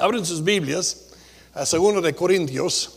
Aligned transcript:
Abren 0.00 0.24
sus 0.24 0.42
Biblias 0.42 1.08
a 1.52 1.66
2 1.66 2.02
de 2.02 2.14
Corintios 2.14 2.90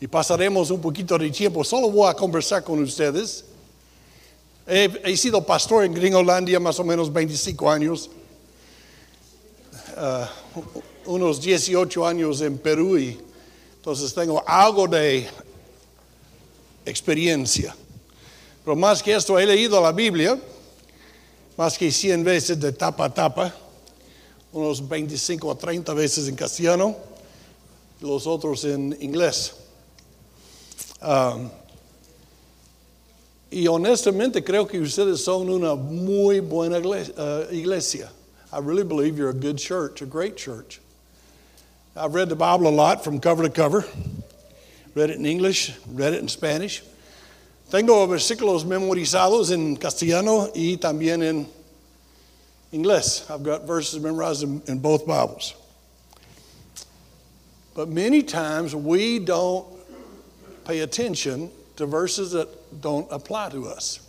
y 0.00 0.08
pasaremos 0.08 0.72
un 0.72 0.80
poquito 0.80 1.16
de 1.16 1.30
tiempo. 1.30 1.62
Solo 1.62 1.88
voy 1.88 2.10
a 2.10 2.14
conversar 2.14 2.64
con 2.64 2.82
ustedes. 2.82 3.44
He, 4.66 5.16
sido 5.16 5.40
pastor 5.46 5.84
en 5.84 5.94
Gringolandia 5.94 6.58
más 6.58 6.80
o 6.80 6.84
menos 6.84 7.12
25 7.12 7.70
años, 7.70 8.10
uh, 9.96 10.70
unos 11.06 11.40
18 11.40 12.06
años 12.06 12.40
en 12.40 12.58
Perú 12.58 12.98
y 12.98 13.16
entonces 13.76 14.12
tengo 14.12 14.42
algo 14.46 14.88
de 14.88 15.28
experiencia. 16.84 17.74
Pero 18.64 18.74
más 18.74 19.00
que 19.00 19.14
esto, 19.14 19.38
he 19.38 19.46
leído 19.46 19.80
la 19.80 19.92
Biblia 19.92 20.38
más 21.56 21.78
que 21.78 21.90
100 21.92 22.24
veces 22.24 22.60
de 22.60 22.72
tapa 22.72 23.04
a 23.04 23.14
tapa, 23.14 23.54
unos 24.52 24.80
25 24.80 25.48
o 25.48 25.54
30 25.54 25.94
veces 25.94 26.28
en 26.28 26.36
castellano, 26.36 26.96
los 28.00 28.26
otros 28.26 28.64
en 28.64 28.96
inglés. 29.00 29.54
Um, 31.00 31.50
y 33.50 33.66
honestamente 33.66 34.42
creo 34.42 34.66
que 34.66 34.78
ustedes 34.80 35.22
son 35.24 35.48
una 35.48 35.74
muy 35.74 36.40
buena 36.40 36.78
uh, 36.78 37.46
iglesia. 37.50 38.10
I 38.52 38.58
really 38.58 38.82
believe 38.82 39.18
you're 39.18 39.30
a 39.30 39.34
good 39.34 39.58
church, 39.58 40.02
a 40.02 40.06
great 40.06 40.36
church. 40.36 40.80
I've 41.94 42.14
read 42.14 42.28
the 42.28 42.36
Bible 42.36 42.68
a 42.68 42.70
lot 42.70 43.04
from 43.04 43.20
cover 43.20 43.42
to 43.42 43.50
cover. 43.50 43.84
Read 44.94 45.10
it 45.10 45.16
in 45.16 45.26
English, 45.26 45.72
read 45.88 46.14
it 46.14 46.20
in 46.20 46.28
Spanish. 46.28 46.82
Tengo 47.70 48.06
versículos 48.06 48.64
memorizados 48.64 49.50
en 49.50 49.76
castellano 49.76 50.48
y 50.54 50.76
también 50.76 51.22
en 51.22 51.46
inglés. 52.72 53.30
I've 53.30 53.42
got 53.42 53.66
verses 53.66 54.00
memorized 54.00 54.42
in, 54.42 54.62
in 54.66 54.78
both 54.78 55.06
Bibles. 55.06 55.54
But 57.74 57.88
many 57.88 58.22
times 58.22 58.74
we 58.74 59.18
don't 59.18 59.66
pay 60.64 60.80
attention 60.80 61.50
to 61.76 61.86
verses 61.86 62.32
that 62.32 62.48
don't 62.80 63.06
apply 63.10 63.50
to 63.50 63.68
us. 63.68 64.00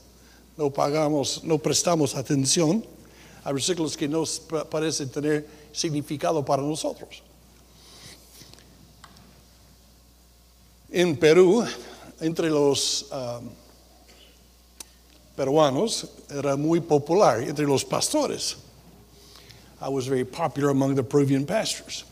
No 0.57 0.69
pagamos, 0.69 1.43
no 1.43 1.57
prestamos 1.57 2.15
atención 2.15 2.85
a 3.45 3.53
versículos 3.53 3.95
que 3.97 4.07
no 4.07 4.25
parecen 4.65 5.09
tener 5.09 5.45
significado 5.71 6.45
para 6.45 6.61
nosotros. 6.61 7.21
En 10.91 11.15
Perú, 11.15 11.65
entre 12.19 12.49
los 12.49 13.05
um, 13.11 13.49
peruanos, 15.39 16.05
era 16.29 16.57
muy 16.57 16.81
popular, 16.81 17.41
entre 17.41 17.65
los 17.65 17.85
pastores. 17.85 18.57
I 19.81 19.87
was 19.87 20.05
very 20.05 20.25
popular 20.25 20.71
among 20.71 20.95
the 20.95 21.03
Peruvian 21.03 21.45
pastors. 21.45 22.03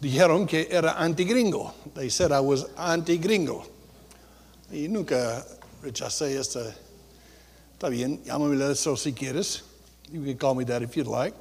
Dijeron 0.00 0.46
que 0.46 0.68
era 0.70 0.94
anti-gringo. 0.96 1.74
They 1.96 2.08
said 2.08 2.30
I 2.30 2.38
was 2.38 2.66
anti-gringo. 2.78 3.66
Y 4.72 4.86
nunca 4.88 5.44
rechacé 5.82 6.38
esta. 6.38 6.72
Está 7.76 7.90
bien, 7.90 8.22
llámame 8.24 8.70
eso 8.70 8.94
si 8.94 9.12
quieres. 9.12 9.62
You 10.12 10.22
can 10.22 10.36
call 10.36 10.54
me 10.54 10.62
that 10.62 10.80
if 10.80 10.96
you'd 10.96 11.08
like. 11.08 11.34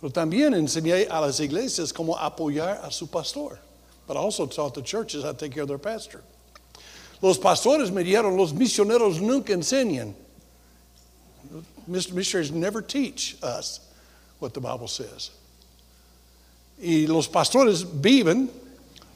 Pero 0.00 0.10
también 0.10 0.54
enseñé 0.54 1.06
a 1.08 1.20
las 1.20 1.38
iglesias 1.38 1.92
cómo 1.92 2.18
apoyar 2.18 2.84
a 2.84 2.90
su 2.90 3.06
pastor. 3.06 3.60
But 4.08 4.16
I 4.16 4.20
also 4.20 4.46
taught 4.46 4.74
the 4.74 4.82
churches 4.82 5.22
how 5.22 5.30
to 5.30 5.38
take 5.38 5.52
care 5.52 5.62
of 5.62 5.68
their 5.68 5.78
pastor. 5.78 6.24
Los 7.22 7.38
pastores 7.38 7.92
me 7.92 8.02
dijeron, 8.02 8.36
los 8.36 8.52
misioneros 8.52 9.20
nunca 9.20 9.52
enseñan. 9.52 10.14
Missionaries 11.88 12.52
never 12.52 12.82
teach 12.82 13.36
us 13.42 13.80
what 14.38 14.52
the 14.54 14.60
Bible 14.60 14.88
says. 14.88 15.30
Y 16.80 17.06
los 17.08 17.26
pastores 17.26 17.82
viven, 17.82 18.48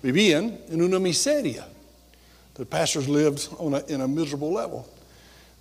vivían 0.02 0.58
en 0.70 0.80
una 0.80 0.98
miseria. 0.98 1.64
The 2.54 2.66
pastors 2.66 3.08
lived 3.08 3.48
on 3.58 3.74
a, 3.74 3.84
in 3.88 4.00
a 4.00 4.08
miserable 4.08 4.52
level. 4.52 4.88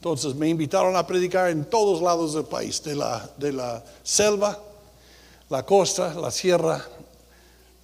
Entonces 0.01 0.33
me 0.33 0.49
invitaron 0.49 0.95
a 0.95 1.03
predicar 1.03 1.51
en 1.51 1.65
todos 1.65 2.01
lados 2.01 2.33
del 2.33 2.45
país, 2.45 2.81
de 2.81 2.95
la, 2.95 3.29
de 3.37 3.51
la 3.51 3.83
selva, 4.03 4.57
la 5.49 5.61
costa, 5.61 6.13
la 6.15 6.31
sierra, 6.31 6.83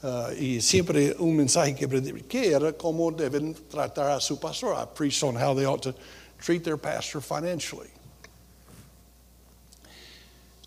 uh, 0.03 0.31
y 0.31 0.59
siempre 0.61 1.13
un 1.19 1.35
mensaje 1.37 1.75
que 1.75 1.87
prediqué 1.87 2.53
era 2.53 2.73
cómo 2.73 3.11
deben 3.11 3.53
tratar 3.69 4.17
a 4.17 4.19
su 4.19 4.37
pastor. 4.39 4.73
I 4.73 4.85
preached 4.85 5.23
on 5.23 5.35
how 5.35 5.53
they 5.53 5.65
ought 5.65 5.83
to 5.83 5.93
treat 6.39 6.63
their 6.63 6.77
pastor 6.77 7.21
financially. 7.21 7.89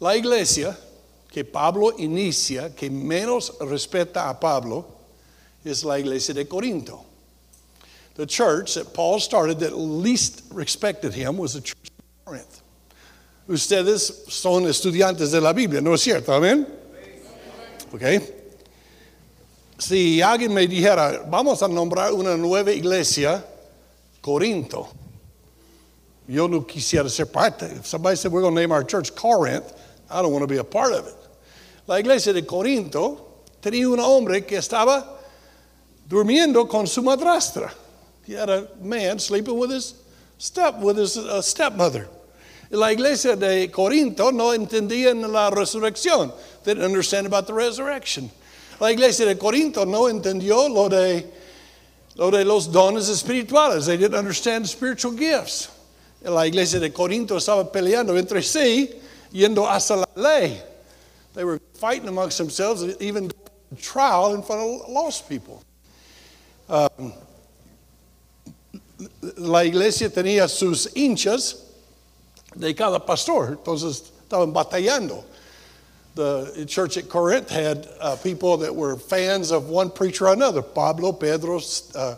La 0.01 0.17
iglesia 0.17 0.77
que 1.31 1.45
Pablo 1.45 1.93
inicia, 1.99 2.75
que 2.75 2.91
menos 2.91 3.53
respeta 3.61 4.29
a 4.29 4.41
Pablo, 4.41 4.87
es 5.65 5.85
la 5.85 5.99
iglesia 5.99 6.35
de 6.35 6.47
Corinto. 6.47 7.05
The 8.15 8.27
church 8.27 8.75
that 8.75 8.93
Paul 8.93 9.21
started 9.21 9.61
that 9.61 9.77
least 9.77 10.43
respected 10.53 11.15
him 11.15 11.37
was 11.37 11.55
the 11.55 11.61
church 11.61 11.91
of 11.99 12.25
Corinth. 12.25 12.63
Ustedes 13.49 14.31
son 14.33 14.65
estudiantes 14.65 15.33
de 15.33 15.41
la 15.41 15.53
Biblia, 15.53 15.81
¿no 15.81 15.93
es 15.93 16.03
cierto? 16.03 16.33
Amén. 16.33 16.67
Okay. 17.93 18.21
Si 19.79 20.21
alguien 20.21 20.53
me 20.53 20.67
dijera, 20.67 21.29
vamos 21.29 21.63
a 21.63 21.69
nombrar 21.69 22.13
una 22.13 22.37
nueva 22.37 22.73
iglesia, 22.73 23.45
Corinto, 24.23 24.89
yo 26.29 26.47
no 26.47 26.63
quisiera 26.63 27.09
ser 27.09 27.27
parte. 27.27 27.63
If 27.63 27.87
somebody 27.87 28.17
said 28.17 28.31
we're 28.31 28.43
going 28.43 28.55
to 28.55 28.61
name 28.61 28.73
our 28.73 28.85
church 28.85 29.15
Corinth, 29.15 29.73
I 30.11 30.23
don't 30.23 30.33
want 30.33 30.43
to 30.43 30.49
be 30.49 30.59
a 30.59 30.65
part 30.65 30.93
of 30.93 31.07
it. 31.07 31.15
La 31.87 31.97
iglesia 31.99 32.33
de 32.33 32.43
Corinto 32.43 33.45
tenía 33.63 33.89
un 33.89 34.01
hombre 34.01 34.43
que 34.43 34.59
estaba 34.59 35.05
durmiendo 36.09 36.69
con 36.69 36.87
su 36.87 37.03
madrastra. 37.03 37.73
He 38.27 38.35
had 38.35 38.51
a 38.51 38.69
man 38.81 39.19
sleeping 39.19 39.57
with 39.57 39.71
his 39.71 39.95
uh, 40.57 41.43
stepmother. 41.43 42.09
La 42.71 42.93
iglesia 42.93 43.35
de 43.35 43.69
Corinto 43.69 44.31
no 44.33 44.53
entendían 44.53 45.33
la 45.33 45.51
resurrección. 45.51 46.33
They 46.63 46.75
didn't 46.75 46.87
understand 46.87 47.27
about 47.27 47.47
the 47.47 47.55
resurrection. 47.55 48.31
La 48.81 48.89
iglesia 48.89 49.27
de 49.27 49.37
Corinto 49.37 49.85
no 49.85 50.09
entendió 50.09 50.73
lo 50.73 50.89
de, 50.89 51.27
lo 52.17 52.31
de 52.31 52.45
los 52.45 52.69
dones 52.69 53.09
espirituales. 53.09 53.87
They 53.87 53.97
didn't 53.97 54.15
understand 54.15 54.69
spiritual 54.69 55.13
gifts. 55.13 55.69
La 56.23 56.47
iglesia 56.47 56.79
de 56.79 56.91
Corinto 56.91 57.37
estaba 57.37 57.71
peleando 57.73 58.17
entre 58.17 58.43
sí 58.43 58.91
yendo 59.33 59.69
hasta 59.69 59.97
la 59.97 60.07
ley. 60.15 60.61
They 61.35 61.45
were 61.45 61.61
fighting 61.75 62.09
amongst 62.09 62.39
themselves, 62.39 62.83
even 63.01 63.31
trial 63.81 64.35
in 64.35 64.43
front 64.43 64.61
of 64.61 64.89
lost 64.89 65.29
people. 65.29 65.63
Um, 66.69 67.13
la 69.37 69.61
iglesia 69.61 70.09
tenía 70.09 70.49
sus 70.49 70.89
hinchas 70.89 71.65
de 72.57 72.75
cada 72.75 73.01
pastor, 73.01 73.57
entonces 73.57 74.11
estaban 74.29 74.53
batallando. 74.53 75.25
The 76.17 76.67
church 76.69 76.97
at 76.97 77.09
Corinth 77.09 77.49
had 77.49 77.89
uh, 78.01 78.17
people 78.17 78.57
that 78.59 78.75
were 78.75 78.97
fans 78.97 79.53
of 79.53 79.69
one 79.69 79.91
preacher 79.91 80.27
or 80.27 80.33
another 80.33 80.61
Pablo, 80.61 81.13
Pedro, 81.13 81.57
uh, 81.57 82.17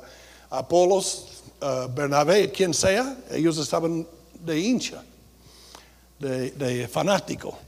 Apolos, 0.50 1.42
uh, 1.60 1.88
Bernabé, 1.88 2.52
quien 2.52 2.74
sea, 2.74 3.16
ellos 3.30 3.58
estaban 3.58 4.06
de 4.44 4.54
hincha. 4.54 5.02
De, 6.22 6.50
de 6.52 6.88
fanático. 6.88 7.58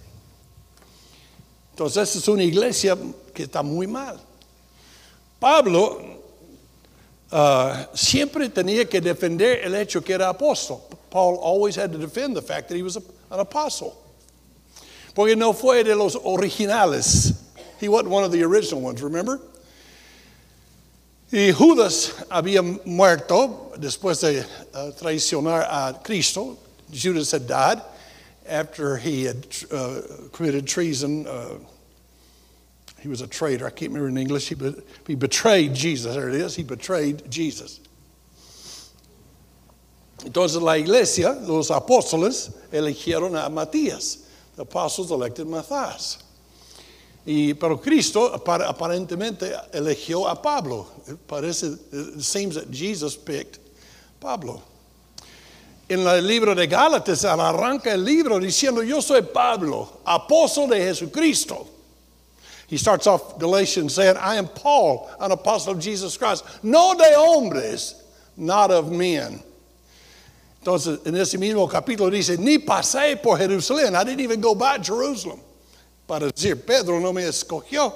Entonces 1.72 2.14
es 2.16 2.28
una 2.28 2.44
iglesia 2.44 2.96
que 3.32 3.44
está 3.44 3.62
muy 3.62 3.86
mal. 3.86 4.20
Pablo 5.40 6.00
uh, 7.32 7.96
siempre 7.96 8.48
tenía 8.48 8.88
que 8.88 9.00
defender 9.00 9.60
el 9.64 9.74
hecho 9.74 10.02
que 10.02 10.12
era 10.14 10.28
apóstol. 10.28 10.80
Paul 11.10 11.38
always 11.42 11.76
had 11.76 11.90
to 11.92 11.98
defend 11.98 12.36
the 12.36 12.42
fact 12.42 12.68
that 12.68 12.76
he 12.76 12.82
was 12.82 12.96
a, 12.96 13.02
an 13.30 13.40
apostle. 13.40 13.96
Porque 15.14 15.36
no 15.36 15.52
fue 15.52 15.82
de 15.82 15.94
los 15.94 16.16
originales. 16.16 17.34
He 17.80 17.88
wasn't 17.88 18.10
one 18.10 18.24
of 18.24 18.32
the 18.32 18.42
original 18.44 18.80
ones, 18.80 19.02
remember? 19.02 19.40
Y 21.32 21.50
Judas 21.52 22.12
había 22.30 22.62
muerto 22.86 23.72
después 23.76 24.20
de 24.20 24.44
uh, 24.74 24.92
traicionar 24.92 25.62
a 25.68 26.00
Cristo. 26.02 26.56
Judas 26.92 27.32
had 27.32 27.48
died 27.48 27.82
after 28.46 28.96
he 28.96 29.24
had 29.24 29.46
uh, 29.72 30.00
committed 30.32 30.66
treason. 30.66 31.26
Uh, 31.26 31.58
he 33.00 33.08
was 33.08 33.20
a 33.20 33.26
traitor. 33.26 33.66
I 33.66 33.70
can't 33.70 33.92
remember 33.92 34.08
in 34.08 34.18
English. 34.18 34.48
He, 34.48 34.54
be, 34.54 34.74
he 35.06 35.14
betrayed 35.14 35.74
Jesus. 35.74 36.14
There 36.14 36.28
it 36.28 36.34
is. 36.34 36.56
He 36.56 36.62
betrayed 36.62 37.30
Jesus. 37.30 37.80
Entonces 40.18 40.62
la 40.62 40.72
iglesia, 40.72 41.32
los 41.42 41.70
apóstoles, 41.70 42.54
eligieron 42.72 43.36
a 43.36 43.50
Matías. 43.50 44.24
The 44.56 44.62
apostles 44.62 45.10
elected 45.10 45.46
Matthias. 45.46 46.22
Y, 47.26 47.54
pero 47.58 47.78
Cristo 47.78 48.30
aparentemente 48.32 49.52
eligió 49.72 50.30
a 50.30 50.40
Pablo. 50.40 50.86
It, 51.06 51.26
parece, 51.26 51.78
it 51.92 52.22
seems 52.22 52.54
that 52.54 52.70
Jesus 52.70 53.16
picked 53.16 53.58
Pablo 54.20 54.62
en 55.88 56.00
el 56.00 56.26
libro 56.26 56.54
de 56.54 56.66
Gálatas 56.66 57.24
arranca 57.24 57.92
el 57.92 58.04
libro 58.04 58.38
diciendo, 58.38 58.82
yo 58.82 59.00
soy 59.00 59.22
Pablo, 59.22 60.00
apóstol 60.06 60.68
de 60.70 60.76
Jesucristo. 60.76 61.66
He 62.68 62.78
starts 62.78 63.06
off 63.06 63.38
Galatians 63.38 63.94
saying, 63.94 64.16
I 64.16 64.36
am 64.36 64.48
Paul, 64.48 65.10
an 65.20 65.32
apostle 65.32 65.74
of 65.74 65.80
Jesus 65.80 66.16
Christ. 66.16 66.44
No 66.62 66.94
de 66.94 67.14
hombres, 67.14 68.02
not 68.36 68.70
of 68.70 68.90
men. 68.90 69.42
Entonces, 70.62 71.06
en 71.06 71.14
ese 71.14 71.34
mismo 71.34 71.68
capítulo 71.70 72.10
dice, 72.10 72.38
ni 72.38 72.58
pasé 72.58 73.22
por 73.22 73.36
Jerusalén. 73.36 73.94
I 73.94 74.02
didn't 74.02 74.20
even 74.20 74.40
go 74.40 74.54
by 74.54 74.78
Jerusalem. 74.78 75.40
Para 76.08 76.32
decir, 76.32 76.66
Pedro 76.66 77.00
no 77.00 77.12
me 77.12 77.22
escogió. 77.22 77.92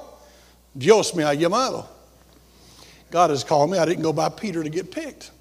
Dios 0.77 1.15
me 1.15 1.23
ha 1.23 1.33
llamado. 1.33 1.87
God 3.09 3.31
has 3.31 3.43
called 3.43 3.71
me. 3.71 3.79
I 3.79 3.85
didn't 3.85 4.03
go 4.03 4.13
by 4.13 4.29
Peter 4.29 4.63
to 4.63 4.69
get 4.69 4.91
picked. 4.91 5.31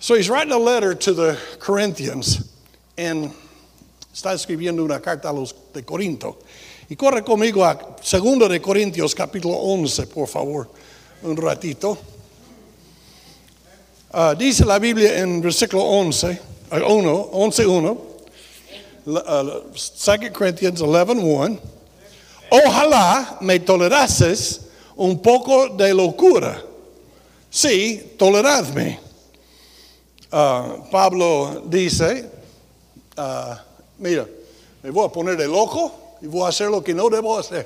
So 0.00 0.14
he's 0.14 0.30
writing 0.30 0.52
a 0.52 0.58
letter 0.58 0.94
to 0.94 1.12
the 1.12 1.38
Corinthians 1.58 2.54
and 2.96 3.32
está 4.14 4.32
escribiendo 4.32 4.84
una 4.84 5.00
carta 5.00 5.28
a 5.28 5.32
los 5.32 5.52
de 5.72 5.82
Corinto. 5.82 6.36
Y 6.88 6.94
corre 6.94 7.22
conmigo 7.22 7.64
a 7.64 7.74
2 7.74 8.48
de 8.48 8.60
Corintios 8.60 9.12
capítulo 9.12 9.56
11, 9.56 10.06
por 10.06 10.28
favor, 10.28 10.68
un 11.22 11.36
ratito. 11.36 11.98
Uh, 14.14 14.36
dice 14.36 14.64
la 14.64 14.78
Biblia 14.78 15.18
en 15.18 15.42
versículo 15.42 15.82
11, 15.82 16.40
uh, 16.70 16.76
1, 16.76 17.30
11, 17.32 17.66
1, 17.66 17.90
uh, 19.04 19.16
2 19.72 20.30
Corinthians 20.32 20.80
11, 20.80 21.12
1. 21.12 21.58
Ojalá 22.50 23.38
me 23.40 23.58
tolerases 23.58 24.60
un 24.94 25.20
poco 25.20 25.70
de 25.70 25.92
locura. 25.92 26.62
Sí, 27.50 28.14
toleradme. 28.16 29.07
Uh, 30.30 30.82
Pablo 30.90 31.66
dice, 31.68 32.30
uh, 33.16 33.56
mira, 33.98 34.26
me 34.82 34.90
voy 34.90 35.06
a 35.06 35.08
poner 35.08 35.36
de 35.36 35.48
loco 35.48 36.16
y 36.20 36.28
voy 36.28 36.44
a 36.44 36.48
hacer 36.48 36.70
lo 36.70 36.82
que 36.82 36.92
no 36.94 37.08
debo 37.08 37.38
hacer. 37.38 37.64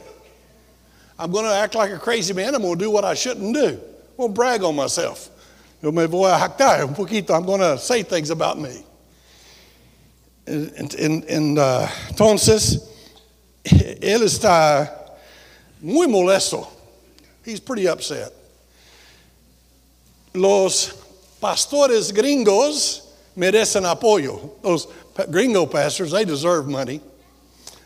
I'm 1.19 1.31
going 1.31 1.45
to 1.45 1.55
act 1.55 1.75
like 1.75 1.91
a 1.91 1.99
crazy 1.99 2.33
man. 2.33 2.55
I'm 2.55 2.63
going 2.63 2.79
to 2.79 2.85
do 2.85 2.91
what 2.91 3.05
I 3.05 3.15
shouldn't 3.15 3.55
do. 3.55 3.67
I'm 3.69 4.17
going 4.17 4.31
to 4.31 4.35
brag 4.35 4.63
on 4.63 4.77
myself. 4.77 5.29
Yo 5.83 5.91
me 5.91 6.07
voy 6.07 6.31
a 6.31 6.39
jactar 6.39 6.83
un 6.83 6.95
poquito. 6.95 7.35
I'm 7.35 7.45
going 7.45 7.61
to 7.61 7.77
say 7.79 8.03
things 8.03 8.31
about 8.31 8.59
me. 8.59 8.85
And, 10.47 10.95
and, 10.95 11.25
and 11.25 11.59
uh, 11.59 11.87
entonces, 12.09 12.89
él 13.65 14.23
está 14.23 14.89
muy 15.81 16.07
molesto. 16.07 16.69
He's 17.45 17.61
pretty 17.61 17.89
upset. 17.89 18.33
Los 20.35 21.02
pastores 21.43 22.13
gringos 22.13 23.03
merecen 23.37 23.85
apoyo. 23.85 24.53
Those 24.63 24.87
gringo 25.31 25.67
pastors, 25.67 26.13
they 26.13 26.25
deserve 26.25 26.69
money. 26.69 27.01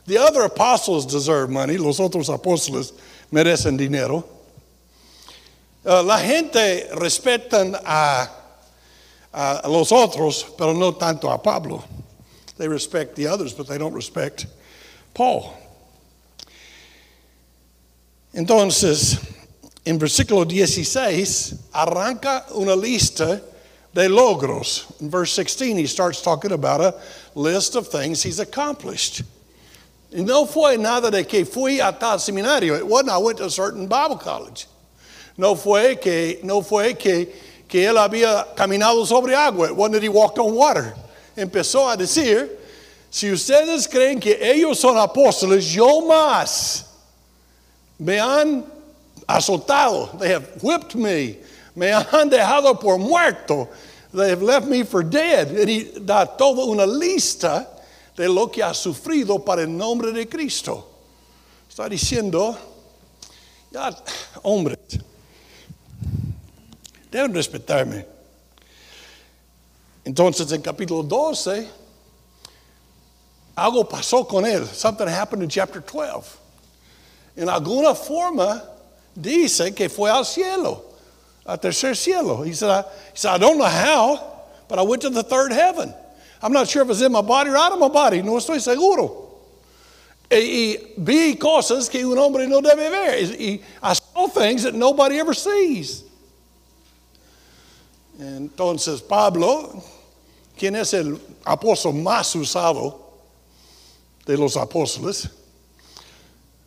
The 0.06 0.18
other 0.18 0.42
apostles 0.42 1.06
deserve 1.06 1.50
money. 1.50 1.78
Los 1.78 1.98
otros 1.98 2.28
apóstoles 2.28 2.92
merecen 3.32 3.76
dinero. 3.78 4.24
Uh, 5.84 6.02
la 6.02 6.18
gente 6.18 6.88
respetan 6.92 7.80
a, 7.84 8.28
a 9.32 9.68
los 9.68 9.90
otros, 9.90 10.44
pero 10.56 10.72
no 10.72 10.92
tanto 10.92 11.32
a 11.32 11.38
Pablo. 11.38 11.82
They 12.58 12.68
respect 12.68 13.16
the 13.16 13.26
others, 13.26 13.52
but 13.52 13.66
they 13.66 13.78
don't 13.78 13.94
respect 13.94 14.46
Paul. 15.14 15.54
Entonces, 18.34 19.35
en 19.86 19.98
versículo 20.00 20.44
16, 20.44 21.54
arranca 21.72 22.44
una 22.56 22.74
lista 22.74 23.40
de 23.94 24.08
logros. 24.08 24.84
In 25.00 25.08
verse 25.08 25.32
16, 25.32 25.78
he 25.78 25.86
starts 25.86 26.20
talking 26.20 26.50
about 26.50 26.80
a 26.80 26.94
list 27.36 27.76
of 27.76 27.86
things 27.86 28.20
he's 28.20 28.40
accomplished. 28.40 29.22
Y 30.12 30.22
no 30.22 30.44
fue 30.44 30.76
nada 30.76 31.10
de 31.10 31.22
que 31.24 31.44
fui 31.44 31.78
a 31.78 31.92
tal 31.92 32.18
seminario. 32.18 32.76
It 32.76 32.84
wasn't 32.84 33.10
I 33.10 33.18
went 33.18 33.38
to 33.38 33.44
a 33.44 33.50
certain 33.50 33.86
Bible 33.86 34.16
college. 34.16 34.66
No 35.38 35.54
fue 35.54 35.94
que, 36.00 36.40
no 36.42 36.62
fue 36.62 36.94
que, 36.94 37.28
que 37.68 37.86
él 37.86 37.96
había 37.96 38.56
caminado 38.56 39.06
sobre 39.06 39.34
agua. 39.34 39.68
It 39.68 39.76
wasn't 39.76 39.94
that 39.94 40.02
he 40.02 40.08
walked 40.08 40.38
on 40.38 40.52
water. 40.52 40.94
Empezó 41.36 41.92
a 41.92 41.96
decir, 41.96 42.50
si 43.08 43.28
ustedes 43.28 43.86
creen 43.86 44.20
que 44.20 44.36
ellos 44.40 44.80
son 44.80 44.96
apóstoles, 44.96 45.64
yo 45.72 46.00
más 46.00 46.84
me 48.00 48.18
han 48.18 48.75
azotado. 49.28 50.18
They 50.18 50.30
have 50.30 50.62
whipped 50.62 50.94
me. 50.94 51.38
Me 51.74 51.92
han 51.92 52.30
dejado 52.30 52.80
por 52.80 52.98
muerto. 52.98 53.68
They 54.12 54.30
have 54.30 54.42
left 54.42 54.66
me 54.66 54.84
for 54.84 55.02
dead. 55.02 55.48
Y 55.68 56.04
da 56.04 56.24
toda 56.24 56.64
una 56.64 56.86
lista 56.86 57.66
de 58.16 58.28
lo 58.28 58.48
que 58.48 58.62
ha 58.62 58.72
sufrido 58.72 59.44
para 59.44 59.62
el 59.62 59.68
nombre 59.68 60.12
de 60.12 60.26
Cristo. 60.26 60.88
Está 61.68 61.88
diciendo, 61.88 62.56
ya, 63.70 63.94
hombres, 64.42 64.78
deben 67.10 67.34
respetarme. 67.34 68.06
Entonces 70.04 70.50
en 70.52 70.62
capítulo 70.62 71.02
12, 71.02 71.68
algo 73.56 73.86
pasó 73.86 74.26
con 74.26 74.46
él. 74.46 74.66
Something 74.66 75.08
happened 75.08 75.42
in 75.42 75.50
chapter 75.50 75.82
12. 75.82 76.38
En 77.36 77.50
alguna 77.50 77.94
forma 77.94 78.62
dice 79.16 79.74
que 79.74 79.88
fue 79.88 80.10
al 80.10 80.24
cielo, 80.24 80.82
al 81.44 81.58
tercer 81.58 81.96
cielo. 81.96 82.42
He 82.42 82.52
said, 82.52 82.70
I, 82.70 82.82
he 82.82 83.16
said, 83.16 83.32
I 83.32 83.38
don't 83.38 83.58
know 83.58 83.64
how, 83.64 84.44
but 84.68 84.78
I 84.78 84.82
went 84.82 85.02
to 85.02 85.10
the 85.10 85.22
third 85.22 85.52
heaven. 85.52 85.92
I'm 86.42 86.52
not 86.52 86.68
sure 86.68 86.82
if 86.82 86.90
it's 86.90 87.00
in 87.00 87.12
my 87.12 87.22
body 87.22 87.50
or 87.50 87.56
out 87.56 87.72
of 87.72 87.78
my 87.78 87.88
body. 87.88 88.22
No 88.22 88.32
estoy 88.32 88.60
seguro. 88.60 89.24
Y, 90.30 90.36
y 90.36 90.76
vi 90.98 91.36
cosas 91.36 91.88
que 91.88 92.04
un 92.04 92.18
hombre 92.18 92.46
no 92.46 92.60
debe 92.60 92.90
ver. 92.90 93.14
Y 93.38 93.60
I 93.82 93.92
saw 93.94 94.26
things 94.28 94.64
that 94.64 94.74
nobody 94.74 95.18
ever 95.18 95.34
sees. 95.34 96.04
Entonces 98.18 99.06
Pablo, 99.06 99.82
quien 100.56 100.74
es 100.76 100.94
el 100.94 101.18
apóstol 101.44 101.94
más 101.94 102.34
usado 102.34 102.98
de 104.24 104.36
los 104.36 104.56
apóstoles, 104.56 105.28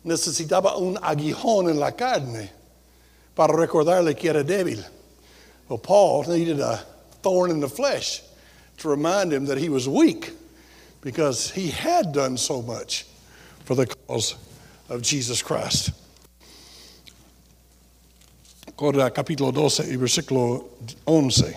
necesitaba 0.04 0.76
un 0.76 0.96
aguijón 0.96 1.70
en 1.70 1.78
la 1.78 1.92
carne 1.92 2.50
para 3.34 3.54
recordarle 3.54 4.14
que 4.16 4.28
era 4.28 4.44
débil. 4.44 4.84
Paul 5.82 6.24
needed 6.28 6.60
a 6.60 6.84
thorn 7.22 7.50
in 7.50 7.60
the 7.60 7.68
flesh 7.68 8.22
to 8.78 8.88
remind 8.88 9.32
him 9.32 9.46
that 9.46 9.58
he 9.58 9.68
was 9.68 9.88
weak 9.88 10.32
because 11.00 11.50
he 11.50 11.70
had 11.70 12.12
done 12.12 12.36
so 12.36 12.60
much 12.62 13.06
for 13.64 13.74
the 13.74 13.86
cause 13.86 14.34
of 14.88 15.02
Jesus 15.02 15.42
Christ. 15.42 15.92
Corda 18.76 19.10
capítulo 19.10 19.52
12 19.52 19.90
y 19.90 19.96
versículo 19.96 20.64
11. 21.06 21.56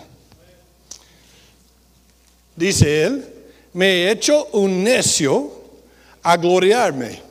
Dice 2.56 2.82
él, 2.82 3.24
me 3.72 4.04
he 4.04 4.10
hecho 4.10 4.48
un 4.54 4.84
necio 4.84 5.50
a 6.22 6.36
gloriarme. 6.36 7.23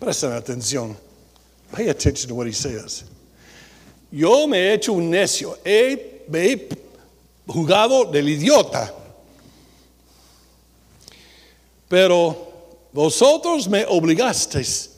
Presten 0.00 0.32
atención. 0.32 0.96
Pay 1.72 1.88
attention 1.88 2.28
to 2.28 2.34
what 2.34 2.46
he 2.46 2.52
says. 2.52 3.04
Yo 4.10 4.46
me 4.46 4.58
he 4.58 4.72
hecho 4.74 4.94
un 4.94 5.10
necio, 5.10 5.56
he, 5.64 6.22
me 6.28 6.48
he 6.48 6.68
jugado 7.46 8.10
del 8.10 8.24
idiota. 8.24 8.90
Pero 11.88 12.36
vosotros 12.92 13.68
me 13.68 13.84
obligasteis 13.84 14.94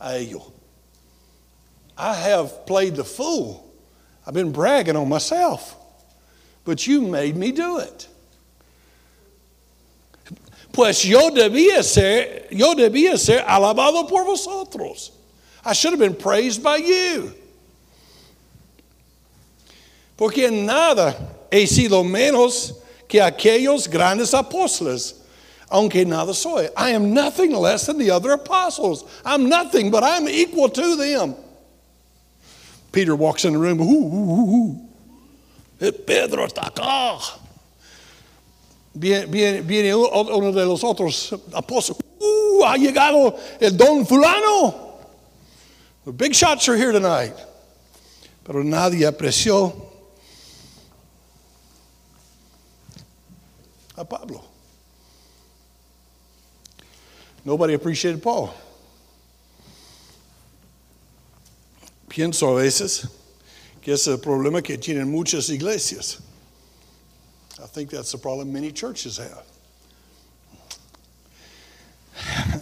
a 0.00 0.16
ello. 0.16 0.52
I 1.96 2.14
have 2.14 2.66
played 2.66 2.96
the 2.96 3.04
fool. 3.04 3.62
I've 4.26 4.34
been 4.34 4.52
bragging 4.52 4.96
on 4.96 5.08
myself. 5.08 5.76
But 6.64 6.86
you 6.86 7.00
made 7.00 7.36
me 7.36 7.52
do 7.52 7.78
it. 7.78 8.08
Pues 10.76 11.02
yo 11.02 11.30
debía 11.30 11.82
ser, 11.82 12.48
yo 12.50 12.74
debía 12.74 13.16
ser 13.16 13.42
alabado 13.48 14.06
por 14.06 14.26
vosotros. 14.26 15.10
I 15.64 15.72
should 15.72 15.94
have 15.94 15.98
been 15.98 16.14
praised 16.14 16.62
by 16.62 16.76
you. 16.76 17.32
Porque 20.18 20.44
en 20.46 20.66
nada 20.66 21.16
he 21.50 21.64
sido 21.66 22.04
menos 22.04 22.74
que 23.08 23.22
aquellos 23.22 23.88
grandes 23.88 24.34
apóstoles, 24.34 25.14
aunque 25.70 26.04
nada 26.04 26.34
soy. 26.34 26.68
I 26.76 26.90
am 26.90 27.14
nothing 27.14 27.52
less 27.52 27.86
than 27.86 27.96
the 27.96 28.10
other 28.10 28.32
apostles. 28.32 29.04
I'm 29.24 29.48
nothing, 29.48 29.90
but 29.90 30.04
I'm 30.04 30.28
equal 30.28 30.68
to 30.68 30.96
them. 30.96 31.36
Peter 32.92 33.16
walks 33.16 33.46
in 33.46 33.54
the 33.54 33.58
room. 33.58 33.80
Ooh, 33.80 34.14
ooh, 34.14 34.56
ooh. 34.56 35.92
Pedro 36.04 36.46
está 36.46 36.70
acá. 36.70 37.45
Viene, 38.98 39.94
uno 39.94 40.52
de 40.52 40.64
los 40.64 40.82
otros 40.82 41.34
apóstoles. 41.52 42.02
Uh, 42.18 42.64
ha 42.64 42.76
llegado 42.76 43.36
el 43.60 43.76
don 43.76 44.06
fulano. 44.06 44.74
The 46.06 46.12
big 46.12 46.32
shots 46.32 46.66
are 46.68 46.76
here 46.76 46.92
tonight. 46.92 47.34
Pero 48.42 48.62
nadie 48.62 49.06
apreció 49.06 49.74
a 53.98 54.04
Pablo. 54.04 54.42
Nobody 57.44 57.74
appreciated 57.74 58.22
Paul. 58.22 58.54
Pienso 62.08 62.48
a 62.48 62.62
veces 62.62 63.08
que 63.82 63.92
es 63.92 64.06
el 64.06 64.18
problema 64.18 64.62
que 64.62 64.78
tienen 64.78 65.10
muchas 65.10 65.50
iglesias. 65.50 66.22
I 67.62 67.66
think 67.66 67.90
that's 67.90 68.12
the 68.12 68.18
problem 68.18 68.52
many 68.52 68.70
churches 68.70 69.16
have. 69.18 69.44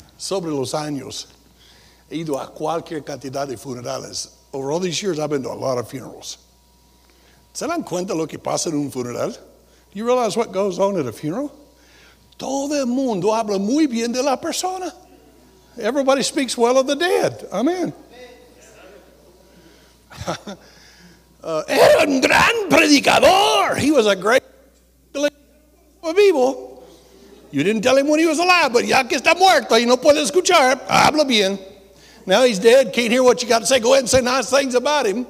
Sobre 0.19 0.51
los 0.51 0.73
años, 0.73 1.27
he 2.11 2.19
ido 2.19 2.39
a 2.39 2.47
cualquier 2.47 3.01
cantidad 3.01 3.49
de 3.49 3.57
funerales. 3.57 4.31
Over 4.53 4.71
all 4.73 4.81
these 4.81 5.03
years, 5.03 5.19
I've 5.19 5.31
been 5.31 5.43
to 5.43 5.51
a 5.51 5.53
lot 5.53 5.79
of 5.79 5.89
funerals. 5.89 6.39
¿Se 7.53 7.67
dan 7.67 7.83
cuenta 7.83 8.15
lo 8.15 8.27
que 8.27 8.39
pasa 8.39 8.69
en 8.69 8.77
un 8.77 8.91
funeral? 8.91 9.31
Do 9.31 9.99
you 9.99 10.05
realize 10.05 10.37
what 10.37 10.53
goes 10.53 10.79
on 10.79 10.99
at 10.99 11.07
a 11.07 11.13
funeral? 11.13 11.53
Todo 12.39 12.75
el 12.75 12.87
mundo 12.87 13.29
habla 13.29 13.59
muy 13.59 13.87
bien 13.87 14.13
de 14.13 14.23
la 14.23 14.37
persona. 14.37 14.93
Everybody 15.79 16.23
speaks 16.23 16.57
well 16.57 16.79
of 16.79 16.87
the 16.87 16.97
dead. 16.97 17.47
Amen. 17.53 17.93
uh, 21.43 21.63
era 21.69 22.07
un 22.07 22.21
gran 22.21 22.69
predicador. 22.69 23.77
He 23.77 23.91
was 23.91 24.07
a 24.07 24.15
great 24.15 24.43
vivo. 26.15 26.83
You 27.51 27.63
didn't 27.63 27.83
tell 27.83 27.97
him 27.97 28.09
when 28.09 28.19
he 28.19 28.27
was 28.27 28.39
alive, 28.39 28.73
but 28.73 28.85
ya 28.85 29.05
que 29.05 29.17
está 29.17 29.37
muerto 29.37 29.77
y 29.77 29.85
no 29.85 29.97
puede 29.97 30.21
escuchar, 30.21 30.81
habla 30.89 31.25
bien. 31.25 31.59
Now 32.27 32.43
he's 32.43 32.59
dead, 32.59 32.93
can't 32.93 33.13
hear 33.13 33.23
what 33.23 33.43
you 33.43 33.49
got 33.49 33.61
to 33.61 33.67
say. 33.67 33.79
Go 33.79 33.93
ahead 33.93 34.03
and 34.03 34.11
say 34.11 34.21
nice 34.21 34.51
things 34.51 34.75
about 34.75 35.07
him. 35.07 35.27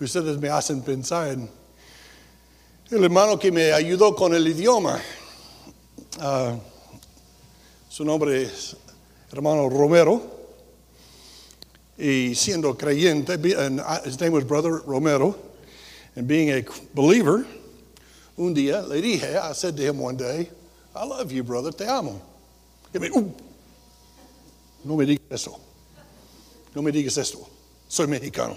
Ustedes 0.00 0.40
me 0.40 0.48
hacen 0.48 0.82
pensar 0.82 1.32
en 1.32 1.48
el 2.90 3.04
hermano 3.04 3.38
que 3.38 3.52
me 3.52 3.70
ayudó 3.70 4.16
con 4.16 4.34
el 4.34 4.42
idioma. 4.42 5.00
Uh, 6.20 6.58
su 7.88 8.04
nombre 8.04 8.42
es 8.42 8.74
hermano 9.32 9.68
Romero. 9.68 10.20
Y 11.96 12.34
siendo 12.34 12.76
creyente, 12.76 13.34
and 13.56 13.80
his 14.04 14.18
name 14.20 14.32
was 14.32 14.42
Brother 14.42 14.82
Romero, 14.84 15.36
and 16.16 16.28
being 16.28 16.50
a 16.50 16.62
believer, 16.94 17.46
un 18.38 18.54
día 18.54 18.86
le 18.86 19.00
dije, 19.00 19.36
I 19.36 19.52
said 19.52 19.76
to 19.76 19.82
him 19.82 19.98
one 19.98 20.16
day, 20.16 20.50
I 20.94 21.04
love 21.04 21.32
you, 21.32 21.42
brother, 21.42 21.72
te 21.72 21.84
amo. 21.84 22.20
He 22.92 22.98
me, 22.98 23.08
uh, 23.08 23.22
no 24.84 24.96
me 24.96 25.06
digas 25.06 25.30
esto. 25.30 25.60
No 26.74 26.82
me 26.82 26.92
digas 26.92 27.18
esto. 27.18 27.48
Soy 27.88 28.06
mexicano. 28.06 28.56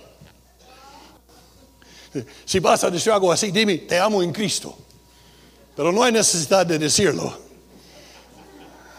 Si 2.46 2.60
vas 2.60 2.84
a 2.84 2.90
decir 2.90 3.12
algo 3.12 3.32
así, 3.32 3.52
dime, 3.52 3.78
te 3.88 3.98
amo 3.98 4.22
en 4.22 4.34
Cristo. 4.34 4.76
Pero 5.76 5.92
no 5.92 6.04
hay 6.04 6.12
necesidad 6.12 6.66
de 6.66 6.80
decirlo. 6.80 7.34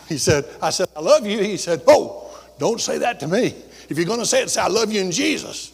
He 0.09 0.19
said, 0.19 0.45
I 0.63 0.71
said, 0.71 0.89
I 0.97 1.01
love 1.01 1.27
you. 1.27 1.39
He 1.39 1.57
said, 1.57 1.83
Oh, 1.87 2.31
don't 2.59 2.81
say 2.81 2.99
that 2.99 3.21
to 3.21 3.29
me. 3.29 3.55
If 3.89 3.97
you're 3.97 4.07
going 4.07 4.21
to 4.21 4.27
say 4.27 4.43
it, 4.43 4.51
say, 4.51 4.61
I 4.61 4.69
love 4.69 4.93
you 4.93 5.01
in 5.01 5.11
Jesus. 5.11 5.73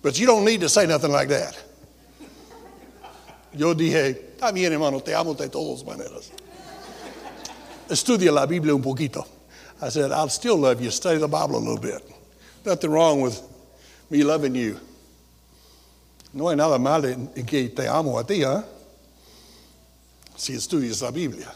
But 0.00 0.18
you 0.18 0.26
don't 0.26 0.44
need 0.44 0.60
to 0.60 0.68
say 0.68 0.86
nothing 0.86 1.10
like 1.10 1.28
that. 1.28 1.60
Yo 3.56 3.72
dije, 3.72 4.10
está 4.34 4.50
bien, 4.50 4.72
hermano, 4.72 5.00
te 5.00 5.14
amo 5.14 5.34
de 5.34 5.48
todas 5.48 5.84
maneras. 5.84 6.30
Estudia 7.88 8.32
la 8.32 8.46
Biblia 8.46 8.74
un 8.74 8.82
poquito. 8.82 9.24
I 9.80 9.90
said, 9.90 10.10
I'll 10.10 10.28
still 10.28 10.56
love 10.56 10.80
you. 10.80 10.90
Study 10.90 11.18
the 11.18 11.28
Bible 11.28 11.56
a 11.56 11.58
little 11.58 11.78
bit. 11.78 12.02
Nothing 12.64 12.90
wrong 12.90 13.20
with 13.20 13.40
me 14.10 14.24
loving 14.24 14.54
you. 14.54 14.80
No 16.32 16.48
hay 16.48 16.56
nada 16.56 16.78
mal 16.78 17.04
en, 17.04 17.28
que 17.46 17.68
te 17.68 17.86
amo 17.86 18.18
a 18.18 18.24
ti, 18.24 18.42
¿eh? 18.42 18.62
Si 20.36 20.54
estudias 20.54 21.00
la 21.02 21.10
Biblia. 21.10 21.52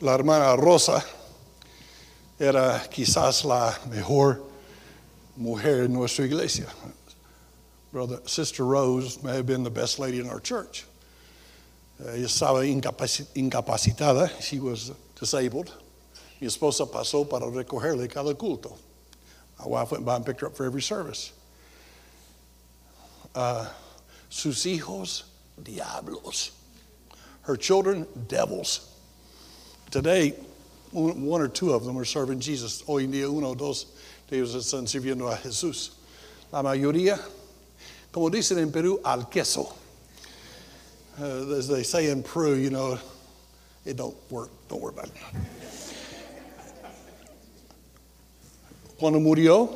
La 0.00 0.14
hermana 0.14 0.56
Rosa 0.56 1.04
era 2.40 2.82
quizás 2.90 3.44
la 3.44 3.74
mejor 3.90 4.40
mujer 5.36 5.84
en 5.84 5.92
nuestra 5.92 6.24
iglesia. 6.24 6.66
Brother, 7.92 8.18
Sister 8.24 8.64
Rose 8.64 9.22
may 9.22 9.36
have 9.36 9.46
been 9.46 9.62
the 9.62 9.70
best 9.70 9.98
lady 9.98 10.20
in 10.20 10.28
our 10.28 10.40
church. 10.40 10.86
Uh, 12.02 12.12
ella 12.12 12.26
estaba 12.26 12.64
incapacitada. 13.34 14.30
She 14.40 14.58
was 14.58 14.92
disabled. 15.18 15.70
Mi 16.40 16.46
esposa 16.46 16.86
pasó 16.86 17.28
para 17.28 17.44
recogerle 17.46 18.08
cada 18.10 18.32
culto. 18.34 18.72
My 19.58 19.66
wife 19.66 19.90
went 19.92 20.06
by 20.06 20.16
and 20.16 20.24
picked 20.24 20.40
her 20.40 20.46
up 20.46 20.56
for 20.56 20.64
every 20.64 20.80
service. 20.80 21.32
Uh, 23.34 23.68
sus 24.30 24.64
hijos, 24.64 25.24
diablos. 25.62 26.52
Her 27.42 27.56
children, 27.56 28.06
devils. 28.28 28.88
Today, 29.90 30.34
one 30.92 31.40
or 31.40 31.48
two 31.48 31.72
of 31.72 31.84
them 31.84 31.96
are 31.98 32.04
serving 32.04 32.40
Jesus. 32.40 32.82
Hoy 32.86 33.04
en 33.04 33.12
día, 33.12 33.30
uno 33.30 33.50
o 33.50 33.54
dos 33.54 33.86
de 34.28 34.38
ellos 34.38 34.54
están 34.54 34.86
sirviendo 34.88 35.30
a 35.30 35.36
Jesús. 35.36 35.90
La 36.52 36.62
mayoría, 36.62 37.18
como 38.12 38.28
dicen 38.28 38.58
en 38.58 38.72
Perú, 38.72 39.00
al 39.04 39.28
queso. 39.28 39.72
Uh, 41.20 41.54
as 41.54 41.68
they 41.68 41.82
say 41.82 42.10
in 42.10 42.22
Peru, 42.22 42.54
you 42.54 42.70
know, 42.70 42.98
it 43.84 43.96
don't 43.96 44.16
work. 44.30 44.50
Don't 44.68 44.80
worry 44.80 44.94
about 44.94 45.08
it. 45.08 45.14
Cuando 48.98 49.18
murió, 49.20 49.70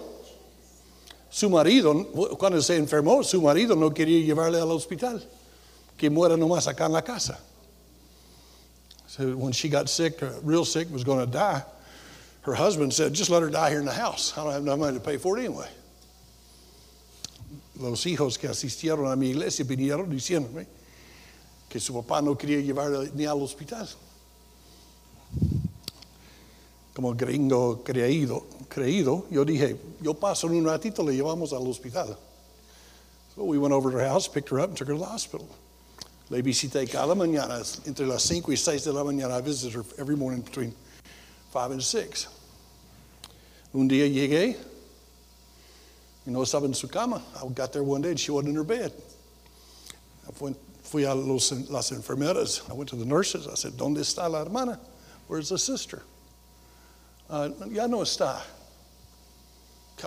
su 1.31 1.49
marido, 1.49 2.05
cuando 2.39 2.61
se 2.61 2.77
enfermó, 2.77 3.25
su 3.25 3.41
marido 3.41 3.75
no 3.75 3.91
quería 3.91 4.25
llevarle 4.25 4.61
al 4.61 4.71
hospital, 4.71 5.23
que 5.97 6.11
muera 6.11 6.37
nomás 6.37 6.69
acá 6.69 6.87
en 6.87 6.93
la 6.93 7.03
casa. 7.03 7.41
When 9.19 9.53
she 9.53 9.69
got 9.69 9.89
sick, 9.89 10.23
uh, 10.23 10.31
real 10.43 10.65
sick, 10.65 10.91
was 10.91 11.05
going 11.05 11.25
to 11.25 11.31
die, 11.31 11.63
her 12.43 12.55
husband 12.55 12.93
said, 12.93 13.13
just 13.13 13.31
let 13.31 13.43
her 13.43 13.51
die 13.51 13.71
here 13.71 13.79
in 13.79 13.87
the 13.87 13.93
house. 13.93 14.37
I 14.37 14.45
don't 14.45 14.53
have 14.53 14.63
enough 14.63 14.79
money 14.79 14.99
to 14.99 15.05
pay 15.05 15.17
for 15.17 15.39
it 15.39 15.45
anyway. 15.45 15.69
Los 17.77 18.05
hijos 18.05 18.39
que 18.39 18.49
asistieron 18.49 19.11
a 19.11 19.17
mi 19.17 19.31
iglesia 19.31 19.65
vinieron 19.65 20.09
diciéndome 20.09 20.67
que 21.69 21.81
su 21.81 21.93
papá 21.93 22.23
no 22.23 22.37
quería 22.37 22.61
llevarla 22.61 23.11
ni 23.15 23.25
al 23.25 23.41
hospital. 23.41 23.89
Como 26.95 27.15
gringo 27.15 27.83
creído, 27.83 28.47
creído, 28.69 29.27
yo 29.31 29.45
dije, 29.45 29.77
yo 30.01 30.15
paso 30.15 30.47
en 30.47 30.55
un 30.55 30.67
ratito, 30.67 31.03
le 31.03 31.15
llevamos 31.15 31.53
al 31.53 31.67
hospital. 31.67 32.17
So 33.35 33.45
we 33.45 33.59
went 33.59 33.73
over 33.73 33.91
to 33.91 33.99
her 33.99 34.09
house, 34.09 34.29
picked 34.29 34.51
her 34.51 34.61
up, 34.61 34.69
and 34.69 34.79
took 34.79 34.87
her 34.87 34.95
to 34.95 35.01
the 35.01 35.07
hospital. 35.07 35.49
Le 36.31 36.41
visité 36.41 36.87
cada 36.87 37.15
mañana, 37.15 37.63
entre 37.87 38.07
las 38.07 38.23
5 38.23 38.51
y 38.51 38.57
6 38.57 38.85
de 38.85 38.93
la 38.93 39.05
mañana. 39.05 39.37
I 39.37 39.41
visited 39.43 39.75
her 39.75 39.85
every 39.99 40.17
morning 40.17 40.41
between 40.41 40.75
5 41.53 41.73
and 41.73 41.83
6. 41.83 42.29
Un 43.75 43.89
día 43.89 44.07
llegué, 44.07 44.57
y 46.27 46.31
no 46.31 46.43
estaba 46.43 46.67
en 46.67 46.75
su 46.75 46.89
cama. 46.89 47.23
I 47.37 47.47
got 47.53 47.73
there 47.73 47.83
one 47.83 48.01
day 48.01 48.11
and 48.11 48.19
she 48.19 48.31
wasn't 48.31 48.51
in 48.51 48.57
her 48.57 48.65
bed. 48.65 48.93
I 50.27 50.33
went, 50.41 50.57
fui 50.83 51.05
a 51.05 51.15
los, 51.15 51.53
las 51.69 51.91
enfermeras. 51.91 52.69
I 52.71 52.73
went 52.73 52.89
to 52.91 52.97
the 52.97 53.05
nurses. 53.05 53.47
I 53.47 53.55
said, 53.55 53.73
¿Dónde 53.73 53.99
está 53.99 54.31
la 54.31 54.43
hermana? 54.43 54.81
Where's 55.29 55.51
the 55.51 55.59
sister? 55.59 56.03
Uh, 57.29 57.51
ya 57.71 57.87
no 57.87 57.99
está. 57.99 58.41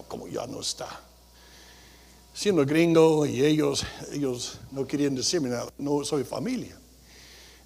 Como 0.10 0.28
ya 0.28 0.46
no 0.48 0.60
está. 0.60 0.88
Siendo 2.38 2.64
gringo 2.68 3.26
y 3.26 3.44
ellos, 3.44 3.84
ellos 4.12 4.60
no 4.70 4.86
querían 4.86 5.16
decirme 5.16 5.50
nada. 5.50 5.74
No 5.80 6.06
soy 6.06 6.24
familia. 6.24 6.78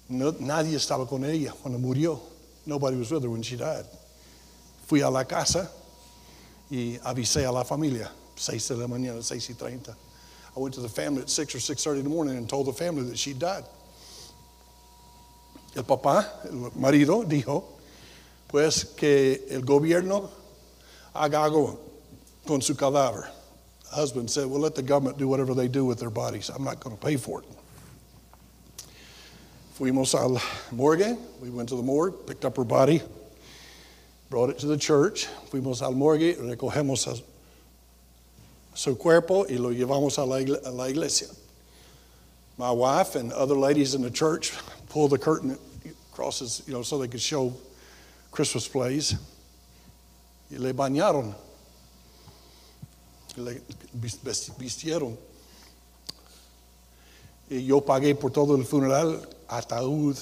No, 0.08 0.34
nadie 0.40 0.78
estaba 0.78 1.06
con 1.06 1.26
ella 1.26 1.52
cuando 1.60 1.78
murió. 1.78 2.18
Nobody 2.64 2.96
was 2.96 3.10
with 3.10 3.22
her 3.22 3.28
when 3.28 3.42
she 3.42 3.54
died. 3.54 3.84
Fui 4.86 5.02
a 5.02 5.10
la 5.10 5.26
casa 5.26 5.70
y 6.70 6.98
avisé 7.04 7.44
a 7.44 7.52
la 7.52 7.64
familia. 7.64 8.10
6 8.34 8.68
de 8.68 8.76
la 8.76 8.86
mañana, 8.86 9.22
6 9.22 9.50
y 9.50 9.52
30. 9.52 9.94
I 10.56 10.58
went 10.58 10.74
to 10.74 10.80
the 10.80 10.88
family 10.88 11.20
at 11.20 11.28
6 11.28 11.54
or 11.54 11.58
6.30 11.58 11.98
in 11.98 12.04
the 12.04 12.08
morning 12.08 12.38
and 12.38 12.48
told 12.48 12.66
the 12.66 12.72
family 12.72 13.06
that 13.10 13.18
she 13.18 13.34
died. 13.34 13.64
El 15.76 15.82
papá, 15.82 16.46
el 16.46 16.70
marido, 16.80 17.24
dijo, 17.24 17.62
pues 18.48 18.84
que 18.96 19.44
el 19.50 19.60
gobierno 19.60 20.30
haga 21.14 21.44
algo 21.44 21.78
con 22.46 22.62
su 22.62 22.74
cadáver. 22.74 23.41
Husband 23.92 24.30
said, 24.30 24.46
well, 24.46 24.60
let 24.60 24.74
the 24.74 24.82
government 24.82 25.18
do 25.18 25.28
whatever 25.28 25.54
they 25.54 25.68
do 25.68 25.84
with 25.84 26.00
their 26.00 26.10
bodies. 26.10 26.48
I'm 26.48 26.64
not 26.64 26.80
going 26.80 26.96
to 26.96 27.04
pay 27.04 27.16
for 27.16 27.42
it. 27.42 27.48
Fuimos 29.78 30.14
al 30.14 30.40
morgue. 30.70 31.18
We 31.40 31.50
went 31.50 31.68
to 31.70 31.76
the 31.76 31.82
morgue, 31.82 32.26
picked 32.26 32.44
up 32.44 32.56
her 32.56 32.64
body, 32.64 33.02
brought 34.30 34.50
it 34.50 34.58
to 34.60 34.66
the 34.66 34.76
church. 34.76 35.28
Fuimos 35.50 35.82
al 35.82 35.92
morgue, 35.92 36.36
recogemos 36.38 37.22
su 38.74 38.96
cuerpo 38.96 39.44
y 39.44 39.56
lo 39.56 39.70
llevamos 39.70 40.18
a 40.18 40.24
la, 40.24 40.84
iglesia. 40.86 41.28
My 42.58 42.70
wife 42.70 43.14
and 43.16 43.32
other 43.32 43.54
ladies 43.54 43.94
in 43.94 44.02
the 44.02 44.10
church 44.10 44.52
pulled 44.88 45.10
the 45.10 45.18
curtain 45.18 45.58
across, 46.12 46.66
you 46.66 46.72
know, 46.72 46.82
so 46.82 46.98
they 46.98 47.08
could 47.08 47.20
show 47.20 47.54
Christmas 48.30 48.68
plays. 48.68 49.16
Y 50.50 50.58
le 50.58 50.72
bañaron. 50.72 51.34
Le 53.36 53.62
vis- 53.92 54.52
vistieron. 54.58 55.18
Y 57.50 57.64
yo 57.66 57.80
pagué 57.80 58.14
por 58.14 58.30
todo 58.30 58.56
el 58.56 58.64
funeral, 58.64 59.28
ataúd, 59.48 60.16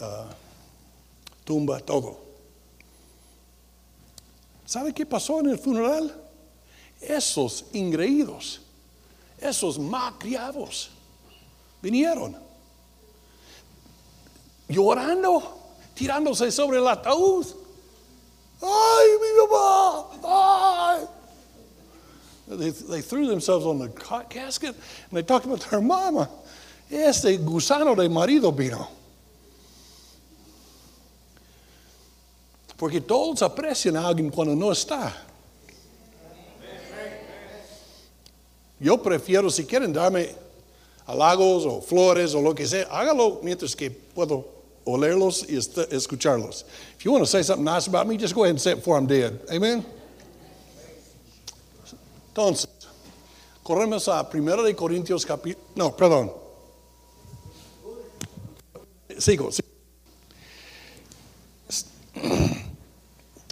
ah, 0.00 0.26
tumba, 1.44 1.80
todo. 1.80 2.22
¿Sabe 4.66 4.92
qué 4.92 5.06
pasó 5.06 5.40
en 5.40 5.50
el 5.50 5.58
funeral? 5.58 6.22
Esos 7.00 7.66
ingreídos, 7.72 8.60
esos 9.38 9.78
malcriados, 9.78 10.90
vinieron 11.82 12.36
llorando, 14.68 15.58
tirándose 15.94 16.50
sobre 16.50 16.78
el 16.78 16.88
ataúd. 16.88 17.46
¡Ay, 18.62 19.08
mi 19.20 19.52
mamá! 19.52 20.06
¡Ay! 20.24 21.06
They, 22.46 22.70
they 22.70 23.00
threw 23.00 23.26
themselves 23.26 23.64
on 23.64 23.78
the 23.78 23.88
casket 23.88 24.74
and 24.74 25.12
they 25.12 25.22
talked 25.22 25.46
about 25.46 25.60
their 25.70 25.80
mama. 25.80 26.28
Este 26.90 27.38
gusano 27.38 27.96
de 27.96 28.08
marido 28.08 28.54
vino. 28.54 28.88
Porque 32.76 33.00
todos 33.00 33.40
aprecian 33.42 33.96
a 33.96 34.06
alguien 34.06 34.30
cuando 34.30 34.54
no 34.54 34.70
está. 34.70 35.12
Yo 38.80 38.98
prefiero, 38.98 39.50
si 39.50 39.64
quieren 39.64 39.92
darme 39.92 40.34
halagos 41.06 41.64
o 41.64 41.80
flores 41.80 42.34
o 42.34 42.40
lo 42.40 42.54
que 42.54 42.66
sea, 42.66 42.86
hágalo 42.90 43.40
mientras 43.42 43.74
que 43.74 43.90
puedo 43.90 44.44
olerlos 44.84 45.46
y 45.48 45.54
escucharlos. 45.56 46.64
If 46.98 47.04
you 47.04 47.12
want 47.12 47.22
to 47.24 47.30
say 47.30 47.42
something 47.42 47.64
nice 47.64 47.86
about 47.86 48.06
me, 48.06 48.18
just 48.18 48.34
go 48.34 48.44
ahead 48.44 48.50
and 48.50 48.60
say 48.60 48.72
it 48.72 48.76
before 48.76 48.98
I'm 48.98 49.06
dead. 49.06 49.40
Amen. 49.50 49.86
Entonces, 52.34 52.68
corremos 53.62 54.08
a 54.08 54.28
1 54.28 54.62
de 54.64 54.74
Corintios 54.74 55.24
capítulo, 55.24 55.64
no, 55.76 55.96
perdón. 55.96 56.32
Sigo, 59.16 59.52
sigo. 59.52 59.68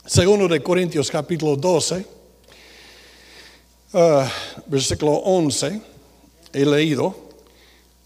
Segundo 0.04 0.48
de 0.48 0.60
Corintios 0.60 1.08
capítulo 1.08 1.54
12, 1.54 2.04
ah, 3.94 4.28
versículo 4.66 5.12
11, 5.12 5.80
he 6.52 6.66
leído, 6.66 7.14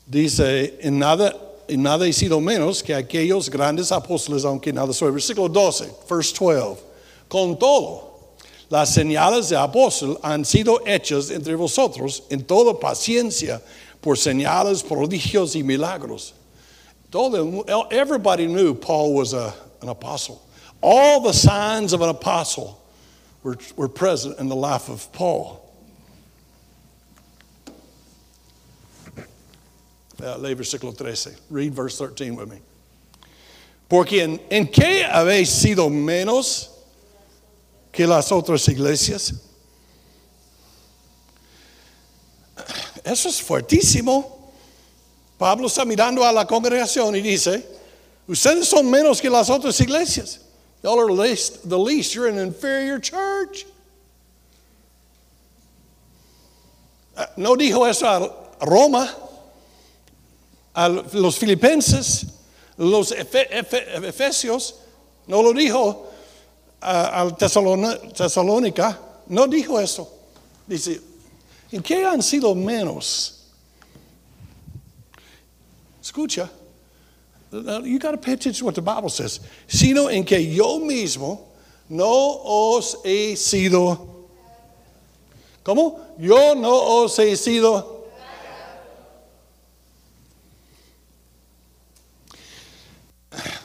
dice, 0.05 0.77
en 0.83 0.99
nada, 0.99 1.35
en 1.69 1.83
nada 1.83 2.07
he 2.07 2.13
sido 2.13 2.39
menos 2.39 2.83
que 2.83 2.95
aquellos 2.95 3.49
grandes 3.49 3.91
apóstoles, 3.93 4.45
aunque 4.45 4.75
nada 4.75 4.93
soy. 4.93 5.11
Versículo 5.11 5.49
12, 5.49 5.91
verse 6.07 6.35
12, 6.39 6.83
con 7.29 7.59
todo. 7.59 8.06
Las 8.69 8.95
señales 8.95 9.49
de 9.49 9.57
apóstol 9.57 10.19
han 10.23 10.45
sido 10.45 10.81
hechas 10.87 11.31
entre 11.31 11.55
vosotros 11.55 12.25
en 12.31 12.45
toda 12.45 12.79
paciencia 12.79 13.63
por 14.01 14.17
señales, 14.17 14.83
prodigios 14.83 15.55
y 15.55 15.63
milagros. 15.63 16.35
Todo, 17.11 17.63
everybody 17.91 18.47
knew 18.47 18.75
Paul 18.75 19.15
was 19.15 19.33
a, 19.33 19.55
an 19.83 19.89
apostle. 19.89 20.43
All 20.81 21.21
the 21.21 21.33
signs 21.33 21.93
of 21.93 22.03
an 22.03 22.09
apostle 22.09 22.81
were, 23.43 23.57
were 23.77 23.89
present 23.89 24.39
in 24.41 24.49
the 24.49 24.57
life 24.57 24.89
of 24.89 25.11
Paul. 25.13 25.63
Uh, 30.19 30.39
versículo 30.39 30.97
13. 30.97 31.33
Read 31.51 31.75
verse 31.75 31.99
13 31.99 32.35
with 32.35 32.49
me. 32.49 32.59
Porque 33.89 34.15
en, 34.15 34.41
en 34.51 34.67
qué 34.67 35.05
habéis 35.05 35.49
sido 35.49 35.89
menos 35.89 36.76
que 37.97 38.07
las 38.07 38.31
otras 38.31 38.69
iglesias? 38.69 39.33
Eso 43.03 43.29
es 43.31 43.41
fuertísimo. 43.41 44.53
Pablo 45.39 45.67
está 45.67 45.85
mirando 45.85 46.23
a 46.25 46.33
la 46.33 46.47
congregación 46.47 47.17
y 47.17 47.23
dice, 47.23 47.67
ustedes 48.29 48.69
son 48.69 48.91
menos 48.91 49.21
que 49.21 49.31
las 49.31 49.49
otras 49.49 49.81
iglesias. 49.81 50.41
Y'all 50.83 50.99
are 51.01 51.11
least, 51.13 51.69
the 51.69 51.79
least. 51.79 52.15
You're 52.15 52.29
an 52.29 52.39
inferior 52.39 53.01
church. 53.01 53.65
Ah, 57.17 57.31
No 57.37 57.57
dijo 57.57 57.87
eso 57.89 58.07
a 58.07 58.31
Roma, 58.61 59.09
a 60.75 60.89
los 60.89 61.39
filipenses, 61.39 62.27
los 62.77 63.11
efe- 63.13 63.49
efe- 63.51 64.05
efesios. 64.05 64.75
No 65.27 65.43
lo 65.43 65.53
dijo 65.53 66.07
a- 66.81 67.29
Tesalónica. 67.37 68.99
No 69.29 69.47
dijo 69.47 69.81
eso. 69.81 70.09
Dice, 70.67 71.01
¿en 71.73 71.83
qué 71.83 72.05
han 72.05 72.23
sido 72.23 72.55
menos? 72.55 73.33
Escucha. 76.03 76.49
You 77.53 77.99
got 77.99 78.11
to 78.13 78.19
pay 78.19 78.33
attention 78.35 78.61
to 78.61 78.65
what 78.67 78.75
the 78.75 78.83
Bible 78.83 79.09
says. 79.09 79.41
Sino 79.67 80.09
en 80.09 80.25
que 80.25 80.39
yo 80.55 80.79
mismo 80.81 81.41
no 81.89 82.41
os 82.45 82.97
he 83.05 83.35
sido. 83.37 84.15
¿Cómo? 85.65 85.99
Yo 86.19 86.55
no 86.55 87.03
os 87.03 87.19
he 87.19 87.37
sido. 87.37 87.95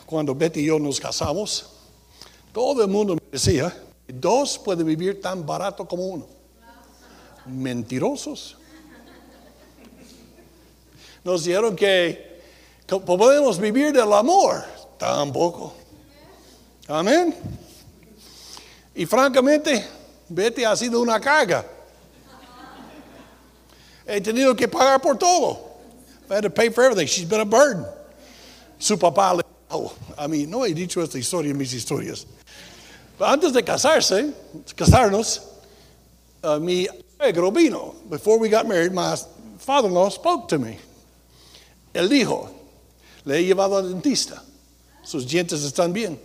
Cuando 0.06 0.36
Betty 0.36 0.62
y 0.62 0.66
yo 0.66 0.80
nos 0.80 1.00
casamos, 1.00 1.66
todo 2.52 2.82
el 2.82 2.88
mundo 2.88 3.16
me 3.16 3.22
decía, 3.32 3.76
dos 4.08 4.60
pueden 4.60 4.86
vivir 4.86 5.22
tan 5.22 5.46
barato 5.46 5.88
como 5.88 6.06
uno. 6.06 6.28
Mentirosos. 7.46 8.58
Nos 11.24 11.44
dijeron 11.44 11.76
que 11.76 12.42
podemos 13.06 13.60
vivir 13.60 13.94
del 13.94 14.12
amor. 14.14 14.64
Tampoco. 14.98 15.74
Amén. 16.88 17.36
Y 18.94 19.06
francamente, 19.06 19.86
Betty 20.28 20.64
ha 20.64 20.76
sido 20.76 21.02
una 21.02 21.20
carga. 21.20 21.66
He 24.06 24.20
tenido 24.20 24.56
que 24.56 24.68
pagar 24.68 25.02
por 25.02 25.18
todo. 25.18 25.72
I 26.30 26.36
had 26.36 26.44
to 26.44 26.50
pay 26.50 26.70
for 26.70 26.84
everything. 26.84 27.08
She's 27.08 27.28
been 27.28 27.42
a 27.42 27.46
burden. 27.46 27.86
Su 28.80 28.98
papá 28.98 29.34
le 29.34 29.44
dijo, 29.72 29.94
a 30.18 30.28
mí, 30.28 30.46
no 30.46 30.66
he 30.66 30.74
dicho 30.74 31.02
esta 31.02 31.18
historia 31.18 31.52
en 31.52 31.58
mis 31.58 31.74
historias. 31.74 32.26
Pero 33.18 33.30
antes 33.30 33.54
de 33.54 33.64
casarse, 33.64 34.34
casarnos, 34.76 35.42
uh, 36.44 36.60
mi 36.60 36.88
suegro 37.18 37.52
vino. 37.52 37.96
Before 38.10 38.38
we 38.40 38.50
got 38.50 38.68
married, 38.68 38.92
my 38.94 39.16
father-in-law 39.60 40.10
spoke 40.10 40.48
to 40.50 40.60
me. 40.60 40.80
Él 41.94 42.10
dijo, 42.10 42.50
le 43.26 43.40
he 43.40 43.44
llevado 43.46 43.78
al 43.78 43.90
dentista. 43.90 44.42
Sus 45.04 45.28
dientes 45.28 45.64
están 45.64 45.94
bien. 45.94 46.20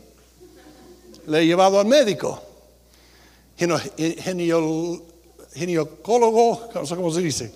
Le 1.26 1.40
he 1.40 1.46
llevado 1.46 1.80
al 1.80 1.86
médico. 1.86 2.40
Ginecólogo, 5.54 6.70
no 6.74 6.86
sé 6.86 6.94
cómo 6.94 7.10
se 7.10 7.20
dice. 7.20 7.52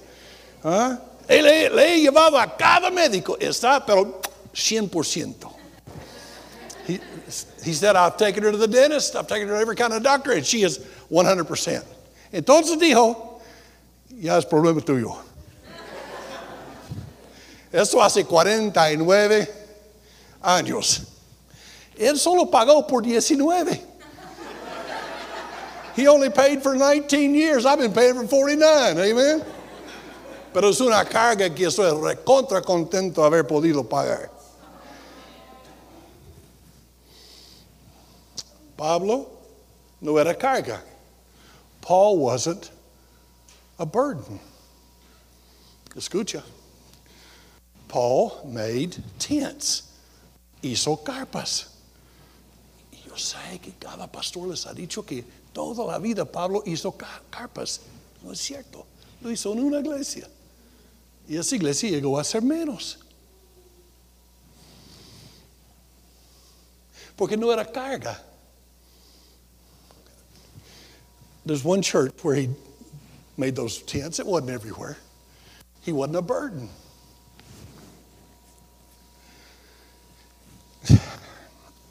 ¿Ah? 0.64 0.98
Le, 1.29 1.70
le 1.70 1.94
he 1.94 2.00
llevado 2.00 2.38
a 2.38 2.57
cada 2.57 2.90
médico. 2.90 3.37
Está, 3.38 3.85
pero 3.85 4.20
100%. 4.53 5.59
He, 7.62 7.72
said, 7.74 7.96
I've 7.96 8.16
taken 8.16 8.42
her 8.42 8.52
to 8.52 8.56
the 8.56 8.68
dentist, 8.68 9.16
I've 9.16 9.26
taken 9.26 9.48
her 9.48 9.54
to 9.54 9.60
every 9.60 9.76
kind 9.76 9.92
of 9.92 10.02
doctor, 10.02 10.32
and 10.32 10.44
she 10.44 10.62
is 10.62 10.78
100%. 11.10 11.84
Entonces 12.32 12.76
dijo, 12.76 13.40
ya 14.10 14.36
es 14.36 14.44
problema 14.44 14.80
tuyo. 14.80 15.16
Eso 17.72 18.00
hace 18.00 18.24
49 18.24 19.48
años. 20.42 21.06
Él 21.96 22.18
solo 22.18 22.46
pagó 22.46 22.86
por 22.88 23.02
19. 23.02 23.80
He 25.94 26.06
only 26.06 26.30
paid 26.30 26.62
for 26.62 26.74
19 26.74 27.34
years. 27.34 27.66
I've 27.66 27.78
been 27.78 27.92
paying 27.92 28.14
for 28.14 28.26
49. 28.26 28.98
Amen. 28.98 29.44
Pero 30.52 30.68
es 30.68 30.80
una 30.80 31.04
carga 31.04 31.54
que 31.54 31.66
estoy 31.66 31.90
recontra 31.90 32.62
contento 32.62 33.22
haber 33.24 33.44
podido 33.44 33.88
pagar. 33.88 34.30
Pablo 38.80 39.26
no 40.00 40.16
era 40.16 40.32
carga. 40.34 40.80
Paul 41.82 42.18
wasn't 42.18 42.70
a 43.78 43.84
burden. 43.84 44.40
Escucha. 45.94 46.42
Paul 47.88 48.40
made 48.46 48.96
tents. 49.18 49.82
Hizo 50.62 50.96
carpas. 51.04 51.66
Y 52.90 53.06
yo 53.06 53.16
sé 53.18 53.60
que 53.60 53.72
cada 53.78 54.06
pastor 54.10 54.48
les 54.48 54.64
ha 54.64 54.72
dicho 54.72 55.04
que 55.04 55.26
toda 55.52 55.84
la 55.84 55.98
vida 55.98 56.24
Pablo 56.24 56.62
hizo 56.64 56.92
ca- 56.96 57.20
carpas. 57.30 57.80
No 58.22 58.32
es 58.32 58.40
cierto. 58.40 58.86
Lo 59.20 59.30
hizo 59.30 59.52
en 59.52 59.62
una 59.62 59.80
iglesia. 59.80 60.26
Y 61.28 61.36
esa 61.36 61.54
iglesia 61.54 61.90
llegó 61.90 62.18
a 62.18 62.24
ser 62.24 62.40
menos. 62.40 62.98
Porque 67.14 67.36
no 67.36 67.52
era 67.52 67.70
carga. 67.70 68.24
There's 71.44 71.64
one 71.64 71.83
church 71.83 72.12
where 72.22 72.35
he 72.35 72.50
made 73.37 73.57
those 73.57 73.83
tents. 73.83 74.18
It 74.18 74.26
wasn't 74.26 74.50
everywhere. 74.50 74.96
He 75.83 75.92
wasn't 75.92 76.16
a 76.16 76.22
burden. 76.22 76.68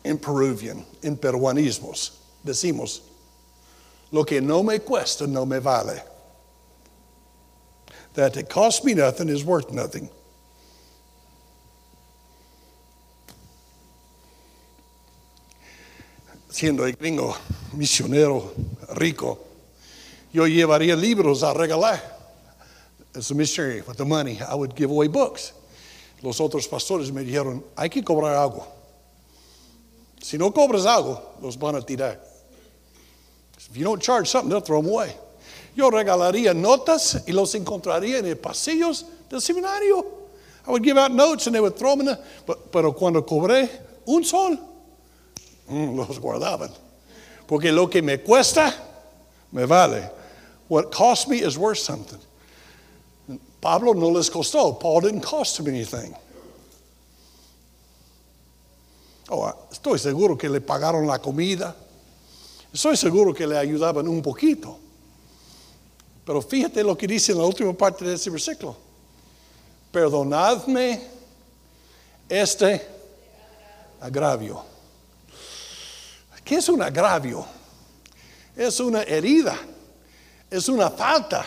En 0.06 0.18
Peruvian, 0.18 0.86
en 1.04 1.18
peruanismos, 1.18 2.12
decimos, 2.44 3.02
lo 4.12 4.24
que 4.24 4.42
no 4.42 4.64
me 4.64 4.80
cuesta 4.80 5.28
no 5.28 5.46
me 5.46 5.60
vale. 5.60 6.02
That 8.14 8.38
it 8.38 8.50
costs 8.50 8.84
me 8.84 8.94
nothing 8.94 9.30
is 9.30 9.44
worth 9.44 9.72
nothing. 9.72 10.10
Siendo 16.60 16.86
el 16.86 16.92
gringo 16.92 17.34
misionero 17.72 18.52
rico, 18.96 19.40
yo 20.34 20.46
llevaría 20.46 20.94
libros 20.94 21.42
a 21.42 21.54
regalar. 21.54 22.02
As 23.16 23.32
a 23.32 23.34
missionary 23.34 23.82
with 23.88 23.96
the 23.96 24.04
money, 24.04 24.42
I 24.42 24.56
would 24.56 24.76
give 24.76 24.92
away 24.92 25.08
books. 25.08 25.54
Los 26.22 26.42
otros 26.42 26.68
pastores 26.68 27.14
me 27.14 27.24
dijeron, 27.24 27.64
hay 27.78 27.88
que 27.88 28.04
cobrar 28.04 28.36
algo. 28.36 28.68
Si 30.22 30.38
no 30.38 30.52
cobras 30.52 30.86
algo, 30.86 31.22
los 31.42 31.56
van 31.56 31.76
a 31.76 31.82
tirar. 31.82 32.20
If 33.58 33.78
you 33.78 33.86
don't 33.86 34.02
charge 34.02 34.28
something, 34.28 34.50
they'll 34.50 34.60
throw 34.60 34.82
them 34.82 34.92
away. 34.92 35.16
Yo 35.78 35.90
regalaría 35.90 36.54
notas 36.54 37.24
y 37.26 37.32
los 37.32 37.56
encontraría 37.56 38.18
en 38.18 38.26
el 38.26 38.36
pasillos 38.36 39.06
del 39.30 39.40
seminario. 39.40 40.06
I 40.68 40.72
would 40.72 40.84
give 40.84 40.98
out 40.98 41.14
notes 41.14 41.48
and 41.48 41.56
they 41.56 41.62
would 41.62 41.78
throw 41.78 41.92
them 41.92 42.02
in 42.02 42.08
the, 42.08 42.20
but, 42.46 42.70
pero 42.70 42.92
cuando 42.92 43.22
cobré 43.22 43.70
un 44.06 44.26
sol, 44.26 44.69
los 45.70 46.20
guardaban. 46.20 46.72
Porque 47.48 47.72
lo 47.72 47.90
que 47.90 48.02
me 48.02 48.20
cuesta, 48.20 48.74
me 49.52 49.66
vale. 49.66 50.12
What 50.68 50.92
cost 50.92 51.28
me 51.28 51.38
is 51.38 51.58
worth 51.58 51.80
something. 51.80 52.20
Pablo 53.60 53.94
no 53.94 54.10
les 54.10 54.30
costó. 54.30 54.80
Paul 54.80 55.02
didn't 55.02 55.22
cost 55.24 55.60
him 55.60 55.68
anything. 55.68 56.14
Oh, 59.30 59.54
estoy 59.72 60.00
seguro 60.00 60.38
que 60.38 60.50
le 60.50 60.62
pagaron 60.62 61.06
la 61.06 61.20
comida. 61.20 61.76
Estoy 62.74 62.96
seguro 62.96 63.34
que 63.34 63.46
le 63.46 63.58
ayudaban 63.58 64.08
un 64.08 64.22
poquito. 64.22 64.78
Pero 66.26 66.42
fíjate 66.42 66.84
lo 66.84 66.96
que 66.96 67.08
dice 67.08 67.32
en 67.32 67.40
la 67.40 67.46
última 67.46 67.74
parte 67.74 68.06
de 68.06 68.14
ese 68.14 68.30
versículo. 68.30 68.76
Perdonadme 69.92 71.02
este 72.28 72.88
agravio. 74.00 74.69
¿Qué 76.50 76.56
es 76.56 76.68
un 76.68 76.82
agravio? 76.82 77.46
Es 78.58 78.80
una 78.80 79.04
herida, 79.04 79.56
es 80.50 80.68
una 80.68 80.90
falta, 80.90 81.46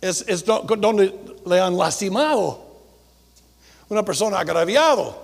es, 0.00 0.44
donde 0.44 1.36
le 1.46 1.60
han 1.60 1.76
lastimado. 1.76 2.66
Una 3.88 4.04
persona 4.04 4.40
agraviado. 4.40 5.14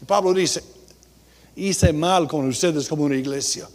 Y 0.00 0.06
Pablo 0.06 0.32
dice, 0.32 0.64
hice 1.54 1.92
mal 1.92 2.26
con 2.26 2.48
ustedes 2.48 2.88
como 2.88 3.04
una 3.04 3.16
iglesia. 3.16 3.68